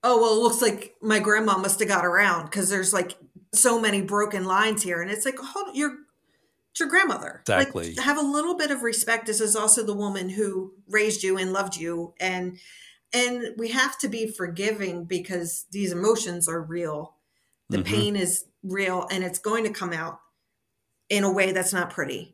oh 0.03 0.21
well 0.21 0.33
it 0.37 0.41
looks 0.43 0.61
like 0.61 0.95
my 1.01 1.19
grandma 1.19 1.57
must 1.57 1.79
have 1.79 1.87
got 1.89 2.05
around 2.05 2.45
because 2.45 2.69
there's 2.69 2.93
like 2.93 3.15
so 3.53 3.79
many 3.79 4.01
broken 4.01 4.45
lines 4.45 4.83
here. 4.83 5.01
And 5.01 5.09
it's 5.09 5.25
like, 5.25 5.37
hold 5.39 5.75
you're 5.75 5.95
your 6.79 6.89
grandmother. 6.89 7.39
Exactly. 7.41 7.95
Like, 7.95 8.05
have 8.05 8.19
a 8.19 8.21
little 8.21 8.55
bit 8.55 8.69
of 8.69 8.83
respect. 8.83 9.25
This 9.25 9.41
is 9.41 9.55
also 9.55 9.83
the 9.83 9.95
woman 9.95 10.29
who 10.29 10.73
raised 10.87 11.23
you 11.23 11.35
and 11.37 11.51
loved 11.51 11.75
you. 11.75 12.13
And 12.19 12.59
and 13.13 13.53
we 13.57 13.69
have 13.69 13.97
to 13.99 14.09
be 14.09 14.27
forgiving 14.27 15.05
because 15.05 15.65
these 15.71 15.91
emotions 15.91 16.47
are 16.47 16.61
real. 16.61 17.15
The 17.69 17.79
Mhm. 17.79 17.85
pain 17.85 18.15
is 18.15 18.45
real 18.63 19.07
and 19.11 19.23
it's 19.23 19.39
going 19.39 19.63
to 19.65 19.71
come 19.71 19.93
out 19.93 20.19
in 21.09 21.23
a 21.23 21.31
way 21.31 21.51
that's 21.51 21.73
not 21.73 21.89
pretty. 21.91 22.33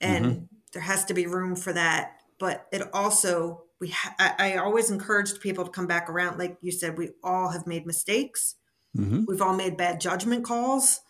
and 0.00 0.24
Mhm. 0.26 0.48
there 0.72 0.82
has 0.82 1.04
to 1.06 1.14
be 1.14 1.26
room 1.26 1.54
for 1.56 1.72
that. 1.72 2.20
But 2.38 2.66
it 2.72 2.82
also 2.92 3.64
we 3.80 3.90
ha- 3.90 4.16
I, 4.18 4.54
I 4.54 4.56
always 4.56 4.90
encouraged 4.90 5.40
people 5.40 5.64
to 5.64 5.70
come 5.70 5.86
back 5.86 6.10
around. 6.10 6.38
Like 6.38 6.58
you 6.60 6.72
said, 6.72 6.98
we 6.98 7.10
all 7.22 7.50
have 7.50 7.66
made 7.66 7.86
mistakes. 7.86 8.56
hmm 8.96 9.24
We've 9.26 9.42
all 9.42 9.54
made 9.54 9.76
bad 9.76 10.00
judgment 10.00 10.44
calls, 10.44 11.00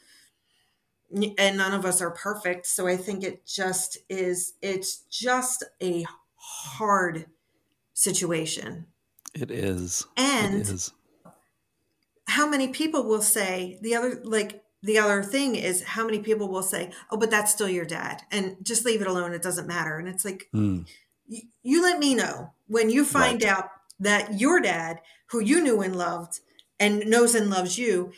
and 1.10 1.56
none 1.56 1.74
of 1.74 1.84
us 1.84 2.00
are 2.00 2.10
perfect. 2.10 2.66
So 2.66 2.86
I 2.86 2.96
think 2.96 3.22
it 3.22 3.46
just 3.46 3.98
is. 4.08 4.54
It's 4.62 4.98
just 5.10 5.64
a 5.82 6.06
hard 6.34 7.26
situation. 7.94 8.91
It 9.34 9.50
is. 9.50 10.06
And 10.16 10.54
it 10.60 10.68
is. 10.68 10.92
how 12.26 12.48
many 12.48 12.68
people 12.68 13.04
will 13.04 13.22
say 13.22 13.78
the 13.82 13.94
other 13.94 14.20
like 14.24 14.62
the 14.82 14.98
other 14.98 15.22
thing 15.22 15.54
is 15.54 15.82
how 15.82 16.04
many 16.04 16.18
people 16.20 16.48
will 16.48 16.62
say 16.62 16.90
oh 17.10 17.16
but 17.16 17.30
that's 17.30 17.52
still 17.52 17.68
your 17.68 17.84
dad 17.84 18.22
and 18.30 18.56
just 18.62 18.84
leave 18.84 19.00
it 19.00 19.06
alone 19.06 19.32
it 19.32 19.42
doesn't 19.42 19.66
matter 19.66 19.96
and 19.98 20.08
it's 20.08 20.24
like 20.24 20.48
Mm. 20.54 20.86
you, 21.26 21.42
you 21.62 21.82
let 21.82 21.98
me 21.98 22.14
know 22.14 22.52
when 22.68 22.90
you 22.90 23.04
find 23.04 23.42
Right. 23.42 23.52
out 23.52 23.70
that 24.00 24.40
your 24.40 24.60
dad 24.60 25.00
who 25.30 25.40
you 25.40 25.60
knew 25.60 25.80
and 25.82 25.96
loved 25.96 26.40
and 26.80 27.06
knows 27.06 27.34
and 27.34 27.48
loves 27.50 27.78
you 27.78 28.12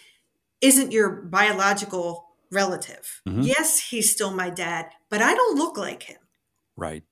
isn't 0.61 0.92
your 0.92 1.11
biological 1.11 2.27
relative 2.50 3.20
Mhm. 3.27 3.46
yes 3.46 3.79
he's 3.90 4.11
still 4.12 4.31
my 4.33 4.50
dad 4.50 4.87
but 5.09 5.22
i 5.22 5.35
don't 5.35 5.57
look 5.59 5.77
like 5.77 6.05
him 6.05 6.18
Right. 6.77 7.05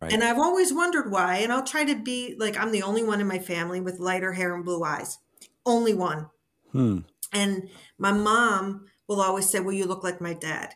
Right. 0.00 0.12
and 0.12 0.22
I've 0.22 0.38
always 0.38 0.72
wondered 0.74 1.10
why. 1.10 1.36
And 1.38 1.50
I'll 1.52 1.64
try 1.64 1.84
to 1.84 1.94
be 1.94 2.36
like, 2.38 2.58
I'm 2.58 2.70
the 2.70 2.82
only 2.82 3.02
one 3.02 3.20
in 3.20 3.26
my 3.26 3.38
family 3.38 3.80
with 3.80 3.98
lighter 3.98 4.32
hair 4.34 4.54
and 4.54 4.64
blue 4.64 4.84
eyes. 4.84 5.18
Only 5.64 5.94
one. 5.94 6.28
Hmm. 6.72 6.98
And 7.32 7.70
my 7.98 8.12
mom 8.12 8.86
will 9.08 9.20
always 9.22 9.48
say, 9.48 9.60
Well, 9.60 9.72
you 9.72 9.86
look 9.86 10.04
like 10.04 10.20
my 10.20 10.34
dad. 10.34 10.74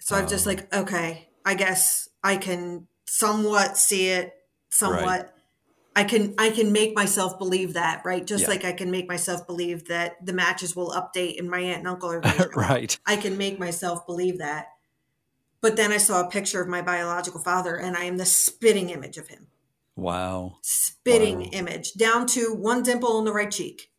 So 0.00 0.16
I'm 0.16 0.26
just 0.28 0.46
Oh. 0.46 0.50
like, 0.50 0.74
okay, 0.74 1.28
I 1.44 1.54
guess 1.54 2.08
I 2.24 2.36
can 2.36 2.86
somewhat 3.06 3.76
see 3.76 4.08
it, 4.08 4.32
somewhat. 4.70 5.32
I 5.94 6.04
can 6.04 6.34
I 6.38 6.50
can 6.50 6.72
make 6.72 6.94
myself 6.94 7.38
believe 7.38 7.74
that, 7.74 8.02
right? 8.04 8.26
Just 8.26 8.42
Yeah. 8.44 8.50
like 8.50 8.64
I 8.64 8.72
can 8.72 8.90
make 8.90 9.08
myself 9.08 9.46
believe 9.46 9.86
that 9.88 10.24
the 10.24 10.32
matches 10.32 10.76
will 10.76 10.90
update 10.90 11.38
and 11.38 11.48
my 11.50 11.60
aunt 11.60 11.78
and 11.78 11.88
uncle 11.88 12.10
are 12.10 12.20
right. 12.56 12.98
I 13.06 13.16
can 13.16 13.36
make 13.38 13.58
myself 13.58 14.06
believe 14.06 14.38
that. 14.38 14.68
But 15.66 15.74
then 15.74 15.90
I 15.90 15.96
saw 15.96 16.20
a 16.20 16.30
picture 16.30 16.60
of 16.60 16.68
my 16.68 16.80
biological 16.80 17.40
father 17.40 17.74
and 17.74 17.96
I 17.96 18.04
am 18.04 18.18
the 18.18 18.24
spitting 18.24 18.90
image 18.90 19.18
of 19.18 19.26
him. 19.26 19.48
Wow. 19.96 20.58
Spitting 20.62 21.40
Wow. 21.40 21.48
image 21.54 21.94
down 21.94 22.28
to 22.28 22.54
one 22.54 22.84
dimple 22.84 23.16
on 23.16 23.24
the 23.24 23.32
right 23.32 23.50
cheek. 23.50 23.90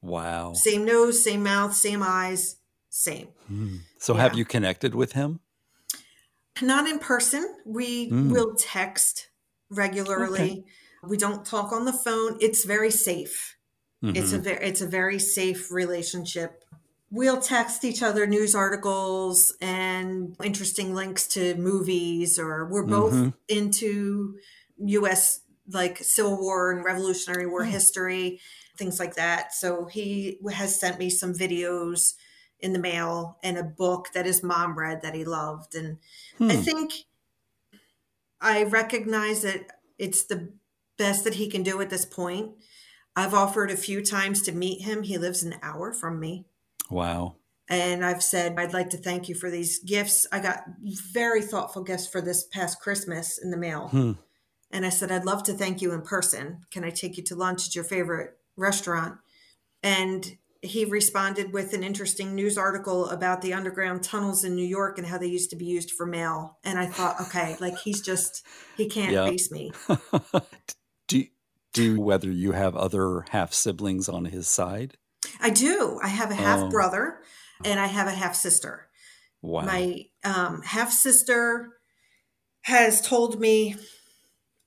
Wow. 0.00 0.54
Same 0.54 0.86
nose, 0.86 1.22
same 1.22 1.42
mouth, 1.42 1.76
same 1.76 2.02
eyes, 2.02 2.56
same. 2.88 3.28
Hmm. 3.46 3.76
So 3.98 4.14
have 4.14 4.34
you 4.38 4.46
connected 4.46 4.94
with 4.94 5.12
him? 5.12 5.40
Not 6.62 6.88
in 6.88 6.98
person. 6.98 7.56
We 7.66 8.10
Mm. 8.10 8.30
will 8.30 8.54
text 8.54 9.28
regularly. 9.68 10.64
We 11.02 11.18
don't 11.18 11.44
talk 11.44 11.72
on 11.72 11.84
the 11.84 11.92
phone. 11.92 12.38
It's 12.40 12.64
very 12.64 12.90
safe. 12.90 13.58
It's 14.02 14.32
a 14.32 14.38
Mhm. 14.38 14.44
very 14.44 14.66
it's 14.66 14.80
a 14.80 14.86
very 14.86 15.18
safe 15.18 15.70
relationship. 15.70 16.64
We'll 17.12 17.40
text 17.40 17.84
each 17.84 18.02
other 18.02 18.24
news 18.26 18.54
articles 18.54 19.52
and 19.60 20.36
interesting 20.44 20.94
links 20.94 21.26
to 21.28 21.56
movies 21.56 22.38
or 22.38 22.66
we're 22.66 22.86
both 22.86 23.12
Mhm. 23.12 23.34
into 23.48 24.38
US 24.78 25.40
like 25.68 25.98
Civil 25.98 26.38
War 26.40 26.70
and 26.70 26.84
Revolutionary 26.84 27.46
War 27.46 27.64
Oh. 27.64 27.64
history, 27.64 28.40
things 28.76 29.00
like 29.00 29.16
that. 29.16 29.52
So 29.54 29.86
he 29.86 30.38
has 30.52 30.78
sent 30.78 30.98
me 31.00 31.10
some 31.10 31.32
videos 31.34 32.14
in 32.60 32.72
the 32.72 32.78
mail 32.78 33.38
and 33.42 33.58
a 33.58 33.64
book 33.64 34.10
that 34.14 34.26
his 34.26 34.42
mom 34.44 34.78
read 34.78 35.02
that 35.02 35.14
he 35.14 35.24
loved 35.24 35.74
and 35.74 35.98
I 36.48 36.54
Hmm. 36.54 36.64
think 36.64 36.92
I 38.40 38.62
recognize 38.64 39.42
that 39.42 39.80
it's 39.98 40.24
the 40.24 40.52
best 40.96 41.24
that 41.24 41.34
he 41.34 41.48
can 41.50 41.62
do 41.62 41.80
at 41.80 41.90
this 41.90 42.04
point. 42.06 42.52
I've 43.16 43.34
offered 43.34 43.70
a 43.70 43.76
few 43.76 44.04
times 44.04 44.42
to 44.42 44.52
meet 44.52 44.82
him. 44.82 45.02
He 45.02 45.18
lives 45.18 45.42
an 45.42 45.56
hour 45.62 45.92
from 45.92 46.20
me. 46.20 46.46
Wow. 46.90 47.36
And 47.68 48.04
I've 48.04 48.22
said, 48.22 48.58
I'd 48.58 48.72
like 48.72 48.90
to 48.90 48.96
thank 48.96 49.28
you 49.28 49.34
for 49.36 49.48
these 49.48 49.78
gifts. 49.78 50.26
I 50.32 50.40
got 50.40 50.64
very 51.12 51.40
thoughtful 51.40 51.84
gifts 51.84 52.08
for 52.08 52.20
this 52.20 52.44
past 52.52 52.80
Christmas 52.80 53.38
in 53.38 53.50
the 53.50 53.56
mail. 53.56 53.88
Hmm. 53.88 54.12
And 54.72 54.84
I 54.84 54.88
said, 54.88 55.12
I'd 55.12 55.24
love 55.24 55.44
to 55.44 55.52
thank 55.52 55.80
you 55.80 55.92
in 55.92 56.02
person. 56.02 56.60
Can 56.72 56.84
I 56.84 56.90
take 56.90 57.16
you 57.16 57.22
to 57.24 57.36
lunch 57.36 57.68
at 57.68 57.74
your 57.74 57.84
favorite 57.84 58.30
restaurant? 58.56 59.18
And 59.82 60.36
he 60.62 60.84
responded 60.84 61.52
with 61.52 61.72
an 61.72 61.82
interesting 61.82 62.34
news 62.34 62.58
article 62.58 63.08
about 63.08 63.40
the 63.40 63.54
underground 63.54 64.02
tunnels 64.02 64.44
in 64.44 64.54
New 64.54 64.66
York 64.66 64.98
and 64.98 65.06
how 65.06 65.16
they 65.18 65.26
used 65.26 65.50
to 65.50 65.56
be 65.56 65.64
used 65.64 65.92
for 65.92 66.06
mail. 66.06 66.58
And 66.64 66.78
I 66.78 66.86
thought, 66.86 67.20
okay, 67.20 67.56
like 67.60 67.78
he's 67.78 68.00
just, 68.00 68.44
he 68.76 68.88
can't 68.88 69.12
Yeah. 69.12 69.28
face 69.28 69.50
me. 69.50 69.72
do 71.08 71.24
do 71.72 72.00
whether 72.00 72.30
you 72.30 72.52
have 72.52 72.74
other 72.76 73.24
half 73.30 73.52
siblings 73.52 74.08
on 74.08 74.26
his 74.26 74.48
side? 74.48 74.96
I 75.40 75.50
do. 75.50 75.98
I 76.02 76.08
have 76.08 76.30
a 76.30 76.34
half 76.34 76.60
Oh. 76.60 76.68
brother 76.68 77.20
and 77.64 77.78
I 77.80 77.86
have 77.86 78.06
a 78.08 78.12
half 78.12 78.34
sister. 78.34 78.88
Wow. 79.42 79.62
My 79.62 80.06
um, 80.24 80.62
half 80.62 80.92
sister 80.92 81.76
has 82.62 83.00
told 83.00 83.40
me 83.40 83.76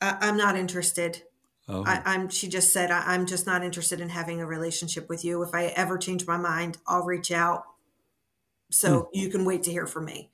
I- 0.02 0.18
I'm 0.22 0.38
not 0.38 0.56
interested. 0.58 1.24
oh. 1.70 1.84
I, 1.86 2.02
I'm. 2.06 2.30
She 2.30 2.48
just 2.50 2.74
said 2.74 2.92
I, 2.92 3.14
I'm 3.14 3.26
just 3.26 3.46
not 3.46 3.64
interested 3.64 4.02
in 4.02 4.10
having 4.10 4.42
a 4.42 4.46
relationship 4.48 5.08
with 5.10 5.24
you. 5.24 5.42
If 5.44 5.54
I 5.54 5.66
ever 5.68 5.98
change 5.98 6.26
my 6.28 6.38
mind, 6.38 6.78
I'll 6.88 7.04
reach 7.06 7.32
out. 7.32 7.64
So 8.72 9.10
you 9.14 9.30
can 9.30 9.46
wait 9.46 9.64
to 9.64 9.72
hear 9.72 9.86
from 9.88 10.06
me. 10.06 10.32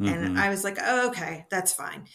And 0.00 0.36
Mhm. 0.36 0.38
I 0.38 0.48
was 0.48 0.64
like, 0.64 0.78
oh, 0.82 1.08
okay, 1.10 1.46
that's 1.50 1.72
fine. 1.72 2.06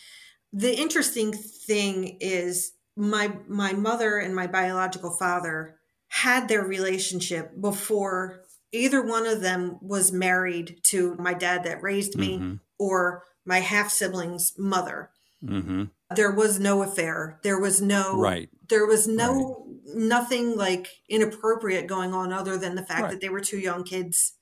The 0.51 0.75
interesting 0.75 1.31
thing 1.31 2.17
is 2.19 2.73
my 2.97 3.37
my 3.47 3.71
mother 3.73 4.17
and 4.17 4.35
my 4.35 4.47
biological 4.47 5.11
father 5.11 5.78
had 6.09 6.47
their 6.47 6.63
relationship 6.63 7.59
before 7.59 8.41
either 8.71 9.01
one 9.01 9.25
of 9.25 9.41
them 9.41 9.77
was 9.81 10.11
married 10.11 10.79
to 10.83 11.15
my 11.15 11.33
dad 11.33 11.63
that 11.63 11.81
raised 11.81 12.15
me 12.15 12.37
Mhm. 12.37 12.59
or 12.77 13.23
my 13.45 13.59
half 13.59 13.91
sibling's 13.91 14.53
mother. 14.57 15.09
Mhm. 15.43 15.89
There 16.15 16.31
was 16.31 16.59
no 16.59 16.83
affair. 16.83 17.39
There 17.43 17.59
was 17.59 17.81
no 17.81 18.19
Right. 18.19 18.49
there 18.67 18.85
was 18.85 19.07
no 19.07 19.65
nothing 19.85 20.55
like 20.55 20.87
inappropriate 21.07 21.87
going 21.87 22.13
on 22.13 22.31
other 22.31 22.57
than 22.57 22.75
the 22.75 22.85
fact 22.85 23.01
Right. 23.03 23.11
that 23.11 23.21
they 23.21 23.29
were 23.29 23.39
two 23.41 23.57
young 23.57 23.83
kids 23.83 24.33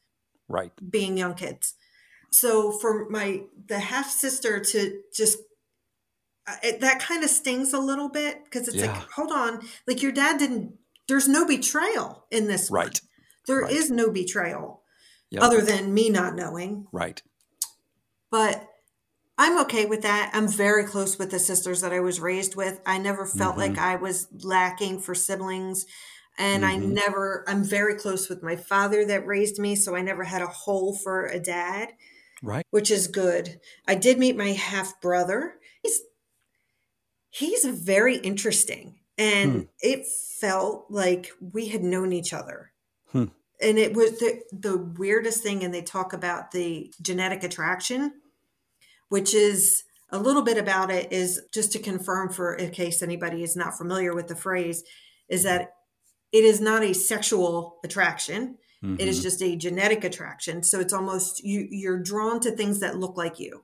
Right. 0.49 0.71
being 0.89 1.17
young 1.17 1.36
kids. 1.36 1.75
So 2.32 2.71
for 2.71 3.08
my 3.10 3.43
the 3.67 3.80
half 3.80 4.10
sister 4.12 4.60
to 4.60 5.01
just 5.13 5.39
uh, 6.47 6.56
it, 6.63 6.80
that 6.82 6.99
kind 7.01 7.23
of 7.23 7.30
stings 7.30 7.73
a 7.73 7.80
little 7.80 8.08
bit 8.10 8.43
because 8.45 8.67
it's 8.67 8.77
Yeah. 8.77 8.91
like 8.93 9.10
hold 9.12 9.32
on, 9.32 9.65
like 9.86 10.01
your 10.01 10.12
dad 10.13 10.38
didn't. 10.39 10.77
There's 11.08 11.28
no 11.28 11.46
betrayal 11.46 12.26
in 12.32 12.48
this. 12.48 12.70
one. 12.70 12.82
Right. 12.88 13.02
There 13.48 13.62
Right. 13.62 13.72
is 13.72 13.89
no 13.89 14.10
betrayal 14.10 14.84
Yep. 15.30 15.43
other 15.43 15.62
than 15.62 15.93
me 15.93 16.10
not 16.10 16.36
knowing. 16.36 16.88
right. 16.91 17.22
But 18.30 18.67
I'm 19.38 19.58
okay 19.62 19.86
with 19.86 20.02
that. 20.02 20.32
I'm 20.34 20.48
very 20.48 20.84
close 20.84 21.17
with 21.17 21.32
the 21.32 21.39
sisters 21.39 21.80
that 21.82 21.93
I 21.93 22.00
was 22.02 22.20
raised 22.20 22.56
with. 22.56 22.82
I 22.86 22.98
never 22.98 23.26
felt 23.26 23.56
Mhm. 23.56 23.60
like 23.60 23.78
I 23.78 23.96
was 23.96 24.28
lacking 24.43 25.00
for 25.00 25.15
siblings. 25.15 25.86
And 26.39 26.65
I 26.65 26.76
Mhm. 26.78 26.89
never, 26.91 27.43
I'm 27.48 27.63
very 27.63 27.96
close 27.96 28.30
with 28.30 28.43
my 28.43 28.56
father 28.56 29.06
that 29.06 29.26
raised 29.26 29.60
me. 29.60 29.76
So 29.76 29.96
I 29.96 30.02
never 30.02 30.24
had 30.24 30.41
a 30.41 30.48
hole 30.48 30.96
for 30.96 31.26
a 31.26 31.39
dad, 31.39 31.93
Right. 32.43 32.65
which 32.72 32.91
is 32.91 33.08
good. 33.08 33.60
I 33.88 33.96
did 33.96 34.20
meet 34.20 34.36
my 34.36 34.52
half 34.52 35.00
brother. 35.02 35.60
He's, 35.82 36.02
he's 37.30 37.65
very 37.65 38.17
interesting. 38.17 38.96
And 39.17 39.53
Hmm. 39.53 39.62
it 39.82 40.06
felt 40.08 40.86
like 40.89 41.32
we 41.39 41.67
had 41.69 41.84
known 41.84 42.13
each 42.13 42.34
other. 42.34 42.71
Hmm. 43.12 43.25
And 43.60 43.80
it 43.80 43.95
was 43.95 44.19
the, 44.19 44.41
the 44.51 44.77
weirdest 44.77 45.41
thing. 45.41 45.63
And 45.63 45.73
they 45.73 45.82
talk 45.82 46.13
about 46.13 46.51
the 46.51 46.93
genetic 47.01 47.43
attraction 47.43 48.13
which 49.10 49.34
is 49.34 49.84
a 50.12 50.19
little 50.19 50.41
bit 50.41 50.58
about 50.58 50.91
it 50.91 51.12
is 51.13 51.41
just 51.53 51.71
to 51.71 51.80
confirm 51.80 52.30
for 52.30 52.53
in 52.56 52.71
case 52.71 53.01
anybody 53.01 53.41
is 53.41 53.56
not 53.56 53.77
familiar 53.77 54.13
with 54.13 54.27
the 54.27 54.36
phrase 54.36 54.84
is 55.30 55.43
that 55.43 55.71
it 56.34 56.43
is 56.43 56.60
not 56.60 56.84
a 56.84 56.91
sexual 56.93 57.80
attraction 57.86 58.58
it 58.99 59.08
is 59.08 59.19
Mhm. 59.19 59.23
just 59.23 59.41
a 59.41 59.56
genetic 59.56 60.03
attraction 60.03 60.62
so 60.62 60.82
it's 60.82 60.91
almost 60.91 61.41
you 61.41 61.67
you're 61.71 61.97
drawn 62.03 62.41
to 62.41 62.51
things 62.51 62.82
that 62.82 62.97
look 62.99 63.15
like 63.15 63.39
you 63.39 63.63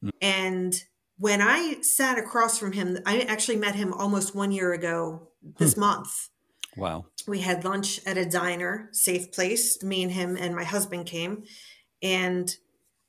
Mm. 0.00 0.10
and 0.22 0.84
when 1.18 1.40
i 1.42 1.80
sat 1.82 2.18
across 2.18 2.58
from 2.58 2.72
him 2.72 2.98
i 3.06 3.20
actually 3.22 3.56
met 3.56 3.74
him 3.74 3.92
almost 3.92 4.34
one 4.34 4.52
year 4.52 4.72
ago 4.72 5.28
this 5.58 5.76
month 5.76 6.28
Wow. 6.76 7.06
we 7.26 7.40
had 7.40 7.64
lunch 7.64 8.00
at 8.06 8.16
a 8.16 8.24
diner, 8.24 8.88
safe 8.92 9.32
place. 9.32 9.82
Me 9.82 10.04
and 10.04 10.12
him 10.12 10.36
and 10.36 10.54
my 10.54 10.62
husband 10.62 11.06
came, 11.06 11.42
and 12.02 12.54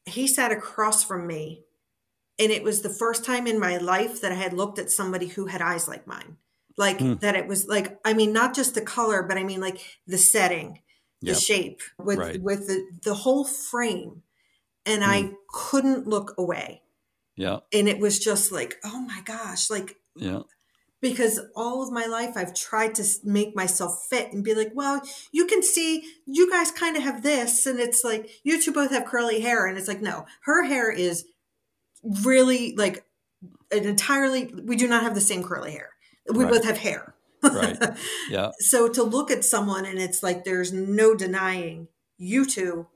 he 0.05 0.25
sat 0.27 0.51
across 0.51 1.03
from 1.03 1.27
me. 1.27 1.65
And 2.39 2.51
it 2.51 2.63
was 2.63 2.81
the 2.81 2.89
first 2.89 3.23
time 3.23 3.45
in 3.45 3.59
my 3.59 3.77
life 3.77 4.21
that 4.21 4.31
I 4.31 4.35
had 4.35 4.53
looked 4.53 4.79
at 4.79 4.89
somebody 4.89 5.27
who 5.27 5.45
had 5.45 5.61
eyes 5.61 5.87
like 5.87 6.07
mine. 6.07 6.37
Like 6.77 6.99
Hmm. 6.99 7.15
that 7.15 7.35
it 7.35 7.45
was 7.45 7.67
like, 7.67 7.99
I 8.03 8.13
mean, 8.13 8.33
not 8.33 8.55
just 8.55 8.73
the 8.73 8.81
color, 8.81 9.21
but 9.21 9.37
I 9.37 9.43
mean 9.43 9.59
like 9.61 9.79
the 10.07 10.17
setting, 10.17 10.79
the 11.21 11.33
Yep. 11.33 11.37
shape, 11.37 11.81
with 11.99 12.17
Right. 12.17 12.41
with 12.41 12.65
the, 12.65 12.89
the 13.03 13.13
whole 13.13 13.45
frame. 13.45 14.23
And 14.83 15.03
I 15.03 15.33
couldn't 15.49 16.07
look 16.07 16.33
away. 16.39 16.81
Yeah. 17.39 17.59
And 17.71 17.87
it 17.87 17.99
was 17.99 18.19
just 18.19 18.51
like, 18.51 18.75
oh 18.83 18.99
my 18.99 19.21
gosh, 19.23 19.69
like, 19.69 19.95
Yeah. 20.17 20.41
because 21.01 21.39
all 21.55 21.81
of 21.81 21.93
my 21.93 22.05
life 22.05 22.31
I've 22.35 22.53
tried 22.53 22.95
to 22.95 23.05
make 23.23 23.55
myself 23.55 24.07
fit 24.09 24.33
and 24.33 24.43
be 24.43 24.53
like, 24.53 24.71
well, 24.75 25.01
you 25.31 25.45
can 25.45 25.63
see 25.63 26.03
you 26.25 26.49
guys 26.51 26.69
kind 26.71 26.97
of 26.97 27.03
have 27.03 27.23
this. 27.23 27.65
And 27.65 27.79
it's 27.79 28.03
like, 28.03 28.29
you 28.43 28.61
two 28.61 28.73
both 28.73 28.91
have 28.91 29.05
curly 29.05 29.39
hair. 29.39 29.65
And 29.67 29.77
it's 29.77 29.87
like, 29.87 30.01
no, 30.01 30.25
her 30.43 30.63
hair 30.65 30.91
is 30.91 31.23
really 32.25 32.75
like 32.75 33.05
an 33.71 33.85
entirely, 33.85 34.53
we 34.65 34.75
do 34.75 34.87
not 34.89 35.03
have 35.03 35.15
the 35.15 35.21
same 35.21 35.41
curly 35.43 35.71
hair. 35.71 35.91
We 36.29 36.43
Right. 36.43 36.51
both 36.53 36.65
have 36.65 36.77
hair. 36.79 37.15
Right. 37.41 37.77
Yeah. 38.29 38.51
so 38.59 38.89
to 38.89 39.01
look 39.03 39.31
at 39.31 39.45
someone 39.45 39.85
and 39.85 39.97
it's 39.97 40.21
like, 40.21 40.43
there's 40.43 40.73
no 40.73 41.15
denying 41.15 41.87
you 42.17 42.45
two 42.45 42.87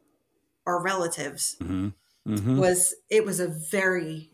are 0.65 0.81
relatives 0.83 1.55
hmm 1.61 1.89
hmm 2.25 2.57
was, 2.57 2.93
it 3.09 3.25
was 3.25 3.39
a 3.39 3.47
very, 3.47 4.31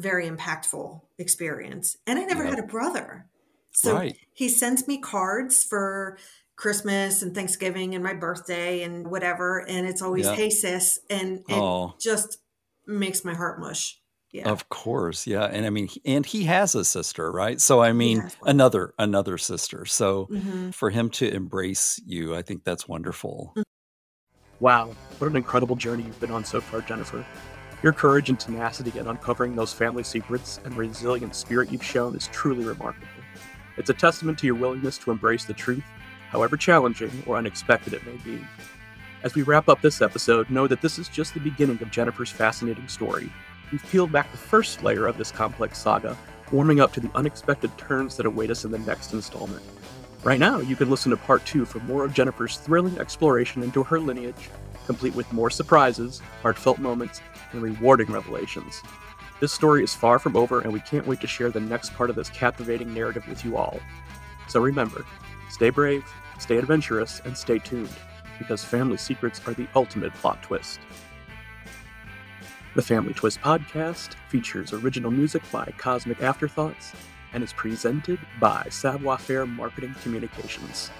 very 0.00 0.28
impactful 0.28 1.00
experience. 1.18 1.96
And 2.06 2.18
I 2.18 2.24
never 2.24 2.44
Yeah. 2.44 2.50
had 2.50 2.58
a 2.58 2.66
brother. 2.66 3.26
So 3.72 3.94
Right. 3.94 4.16
he 4.32 4.48
sends 4.48 4.88
me 4.88 4.98
cards 4.98 5.64
for 5.64 6.18
Christmas 6.56 7.22
and 7.22 7.34
Thanksgiving 7.34 7.94
and 7.94 8.02
my 8.02 8.14
birthday 8.14 8.82
and 8.82 9.08
whatever. 9.10 9.60
And 9.68 9.86
it's 9.86 10.02
always, 10.02 10.26
Yeah. 10.26 10.34
hey, 10.34 10.50
sis. 10.50 11.00
And 11.08 11.38
it 11.48 11.54
Oh. 11.56 11.94
just 12.00 12.38
makes 12.86 13.24
my 13.24 13.34
heart 13.34 13.60
mush. 13.60 14.00
Yeah. 14.30 14.50
Of 14.50 14.68
course, 14.68 15.26
yeah, 15.26 15.44
and 15.44 15.64
I 15.64 15.70
mean, 15.70 15.88
and 16.04 16.26
he 16.26 16.44
has 16.44 16.74
a 16.74 16.84
sister, 16.84 17.32
right? 17.32 17.58
So 17.58 17.80
I 17.80 17.92
mean, 17.94 18.20
has 18.20 18.36
another 18.42 18.92
another 18.98 19.38
sister. 19.38 19.86
So 19.86 20.26
Mhm. 20.26 20.74
for 20.74 20.90
him 20.90 21.08
to 21.12 21.32
embrace 21.32 21.98
you, 22.04 22.34
I 22.34 22.42
think 22.42 22.62
that's 22.62 22.86
wonderful. 22.86 23.54
Wow, 24.60 24.94
what 25.18 25.28
an 25.30 25.36
incredible 25.36 25.76
journey 25.76 26.02
you've 26.02 26.20
been 26.20 26.30
on 26.30 26.44
so 26.44 26.60
far, 26.60 26.82
Jennifer. 26.82 27.24
Your 27.82 27.92
courage 27.92 28.28
and 28.28 28.40
tenacity 28.40 28.98
in 28.98 29.06
uncovering 29.06 29.54
those 29.54 29.72
family 29.72 30.02
secrets 30.02 30.58
and 30.64 30.76
resilient 30.76 31.36
spirit 31.36 31.70
you've 31.70 31.84
shown 31.84 32.16
is 32.16 32.26
truly 32.28 32.64
remarkable. 32.64 33.06
It's 33.76 33.90
a 33.90 33.94
testament 33.94 34.38
to 34.40 34.46
your 34.46 34.56
willingness 34.56 34.98
to 34.98 35.12
embrace 35.12 35.44
the 35.44 35.54
truth, 35.54 35.84
however 36.28 36.56
challenging 36.56 37.22
or 37.24 37.36
unexpected 37.36 37.94
it 37.94 38.04
may 38.04 38.16
be. 38.16 38.44
As 39.22 39.36
we 39.36 39.42
wrap 39.42 39.68
up 39.68 39.80
this 39.80 40.02
episode, 40.02 40.50
know 40.50 40.66
that 40.66 40.82
this 40.82 40.98
is 40.98 41.08
just 41.08 41.34
the 41.34 41.40
beginning 41.40 41.80
of 41.80 41.92
Jennifer's 41.92 42.30
fascinating 42.30 42.88
story. 42.88 43.32
We've 43.70 43.86
peeled 43.90 44.10
back 44.10 44.30
the 44.32 44.38
first 44.38 44.82
layer 44.82 45.06
of 45.06 45.16
this 45.16 45.30
complex 45.30 45.78
saga, 45.78 46.16
warming 46.50 46.80
up 46.80 46.92
to 46.94 47.00
the 47.00 47.10
unexpected 47.14 47.76
turns 47.78 48.16
that 48.16 48.26
await 48.26 48.50
us 48.50 48.64
in 48.64 48.72
the 48.72 48.78
next 48.80 49.12
installment. 49.12 49.62
Right 50.24 50.40
now, 50.40 50.58
you 50.58 50.74
can 50.74 50.90
listen 50.90 51.10
to 51.10 51.16
part 51.16 51.46
two 51.46 51.64
for 51.64 51.78
more 51.80 52.04
of 52.04 52.12
Jennifer's 52.12 52.56
thrilling 52.56 52.98
exploration 52.98 53.62
into 53.62 53.84
her 53.84 54.00
lineage, 54.00 54.50
complete 54.86 55.14
with 55.14 55.32
more 55.32 55.50
surprises, 55.50 56.20
heartfelt 56.42 56.78
moments, 56.78 57.20
and 57.52 57.62
rewarding 57.62 58.10
revelations. 58.10 58.82
This 59.40 59.52
story 59.52 59.84
is 59.84 59.94
far 59.94 60.18
from 60.18 60.36
over, 60.36 60.60
and 60.60 60.72
we 60.72 60.80
can't 60.80 61.06
wait 61.06 61.20
to 61.20 61.26
share 61.26 61.50
the 61.50 61.60
next 61.60 61.94
part 61.94 62.10
of 62.10 62.16
this 62.16 62.28
captivating 62.30 62.92
narrative 62.92 63.26
with 63.28 63.44
you 63.44 63.56
all. 63.56 63.78
So 64.48 64.60
remember, 64.60 65.04
stay 65.48 65.70
brave, 65.70 66.04
stay 66.38 66.56
adventurous, 66.56 67.20
and 67.24 67.36
stay 67.36 67.58
tuned, 67.58 67.90
because 68.38 68.64
family 68.64 68.96
secrets 68.96 69.40
are 69.46 69.54
the 69.54 69.68
ultimate 69.76 70.12
plot 70.14 70.42
twist. 70.42 70.80
The 72.74 72.82
Family 72.82 73.12
Twist 73.12 73.40
podcast 73.40 74.14
features 74.28 74.72
original 74.72 75.10
music 75.10 75.42
by 75.50 75.72
Cosmic 75.78 76.22
Afterthoughts 76.22 76.92
and 77.32 77.42
is 77.42 77.52
presented 77.52 78.18
by 78.40 78.66
Savoir 78.70 79.18
Faire 79.18 79.46
Marketing 79.46 79.94
Communications. 80.02 80.90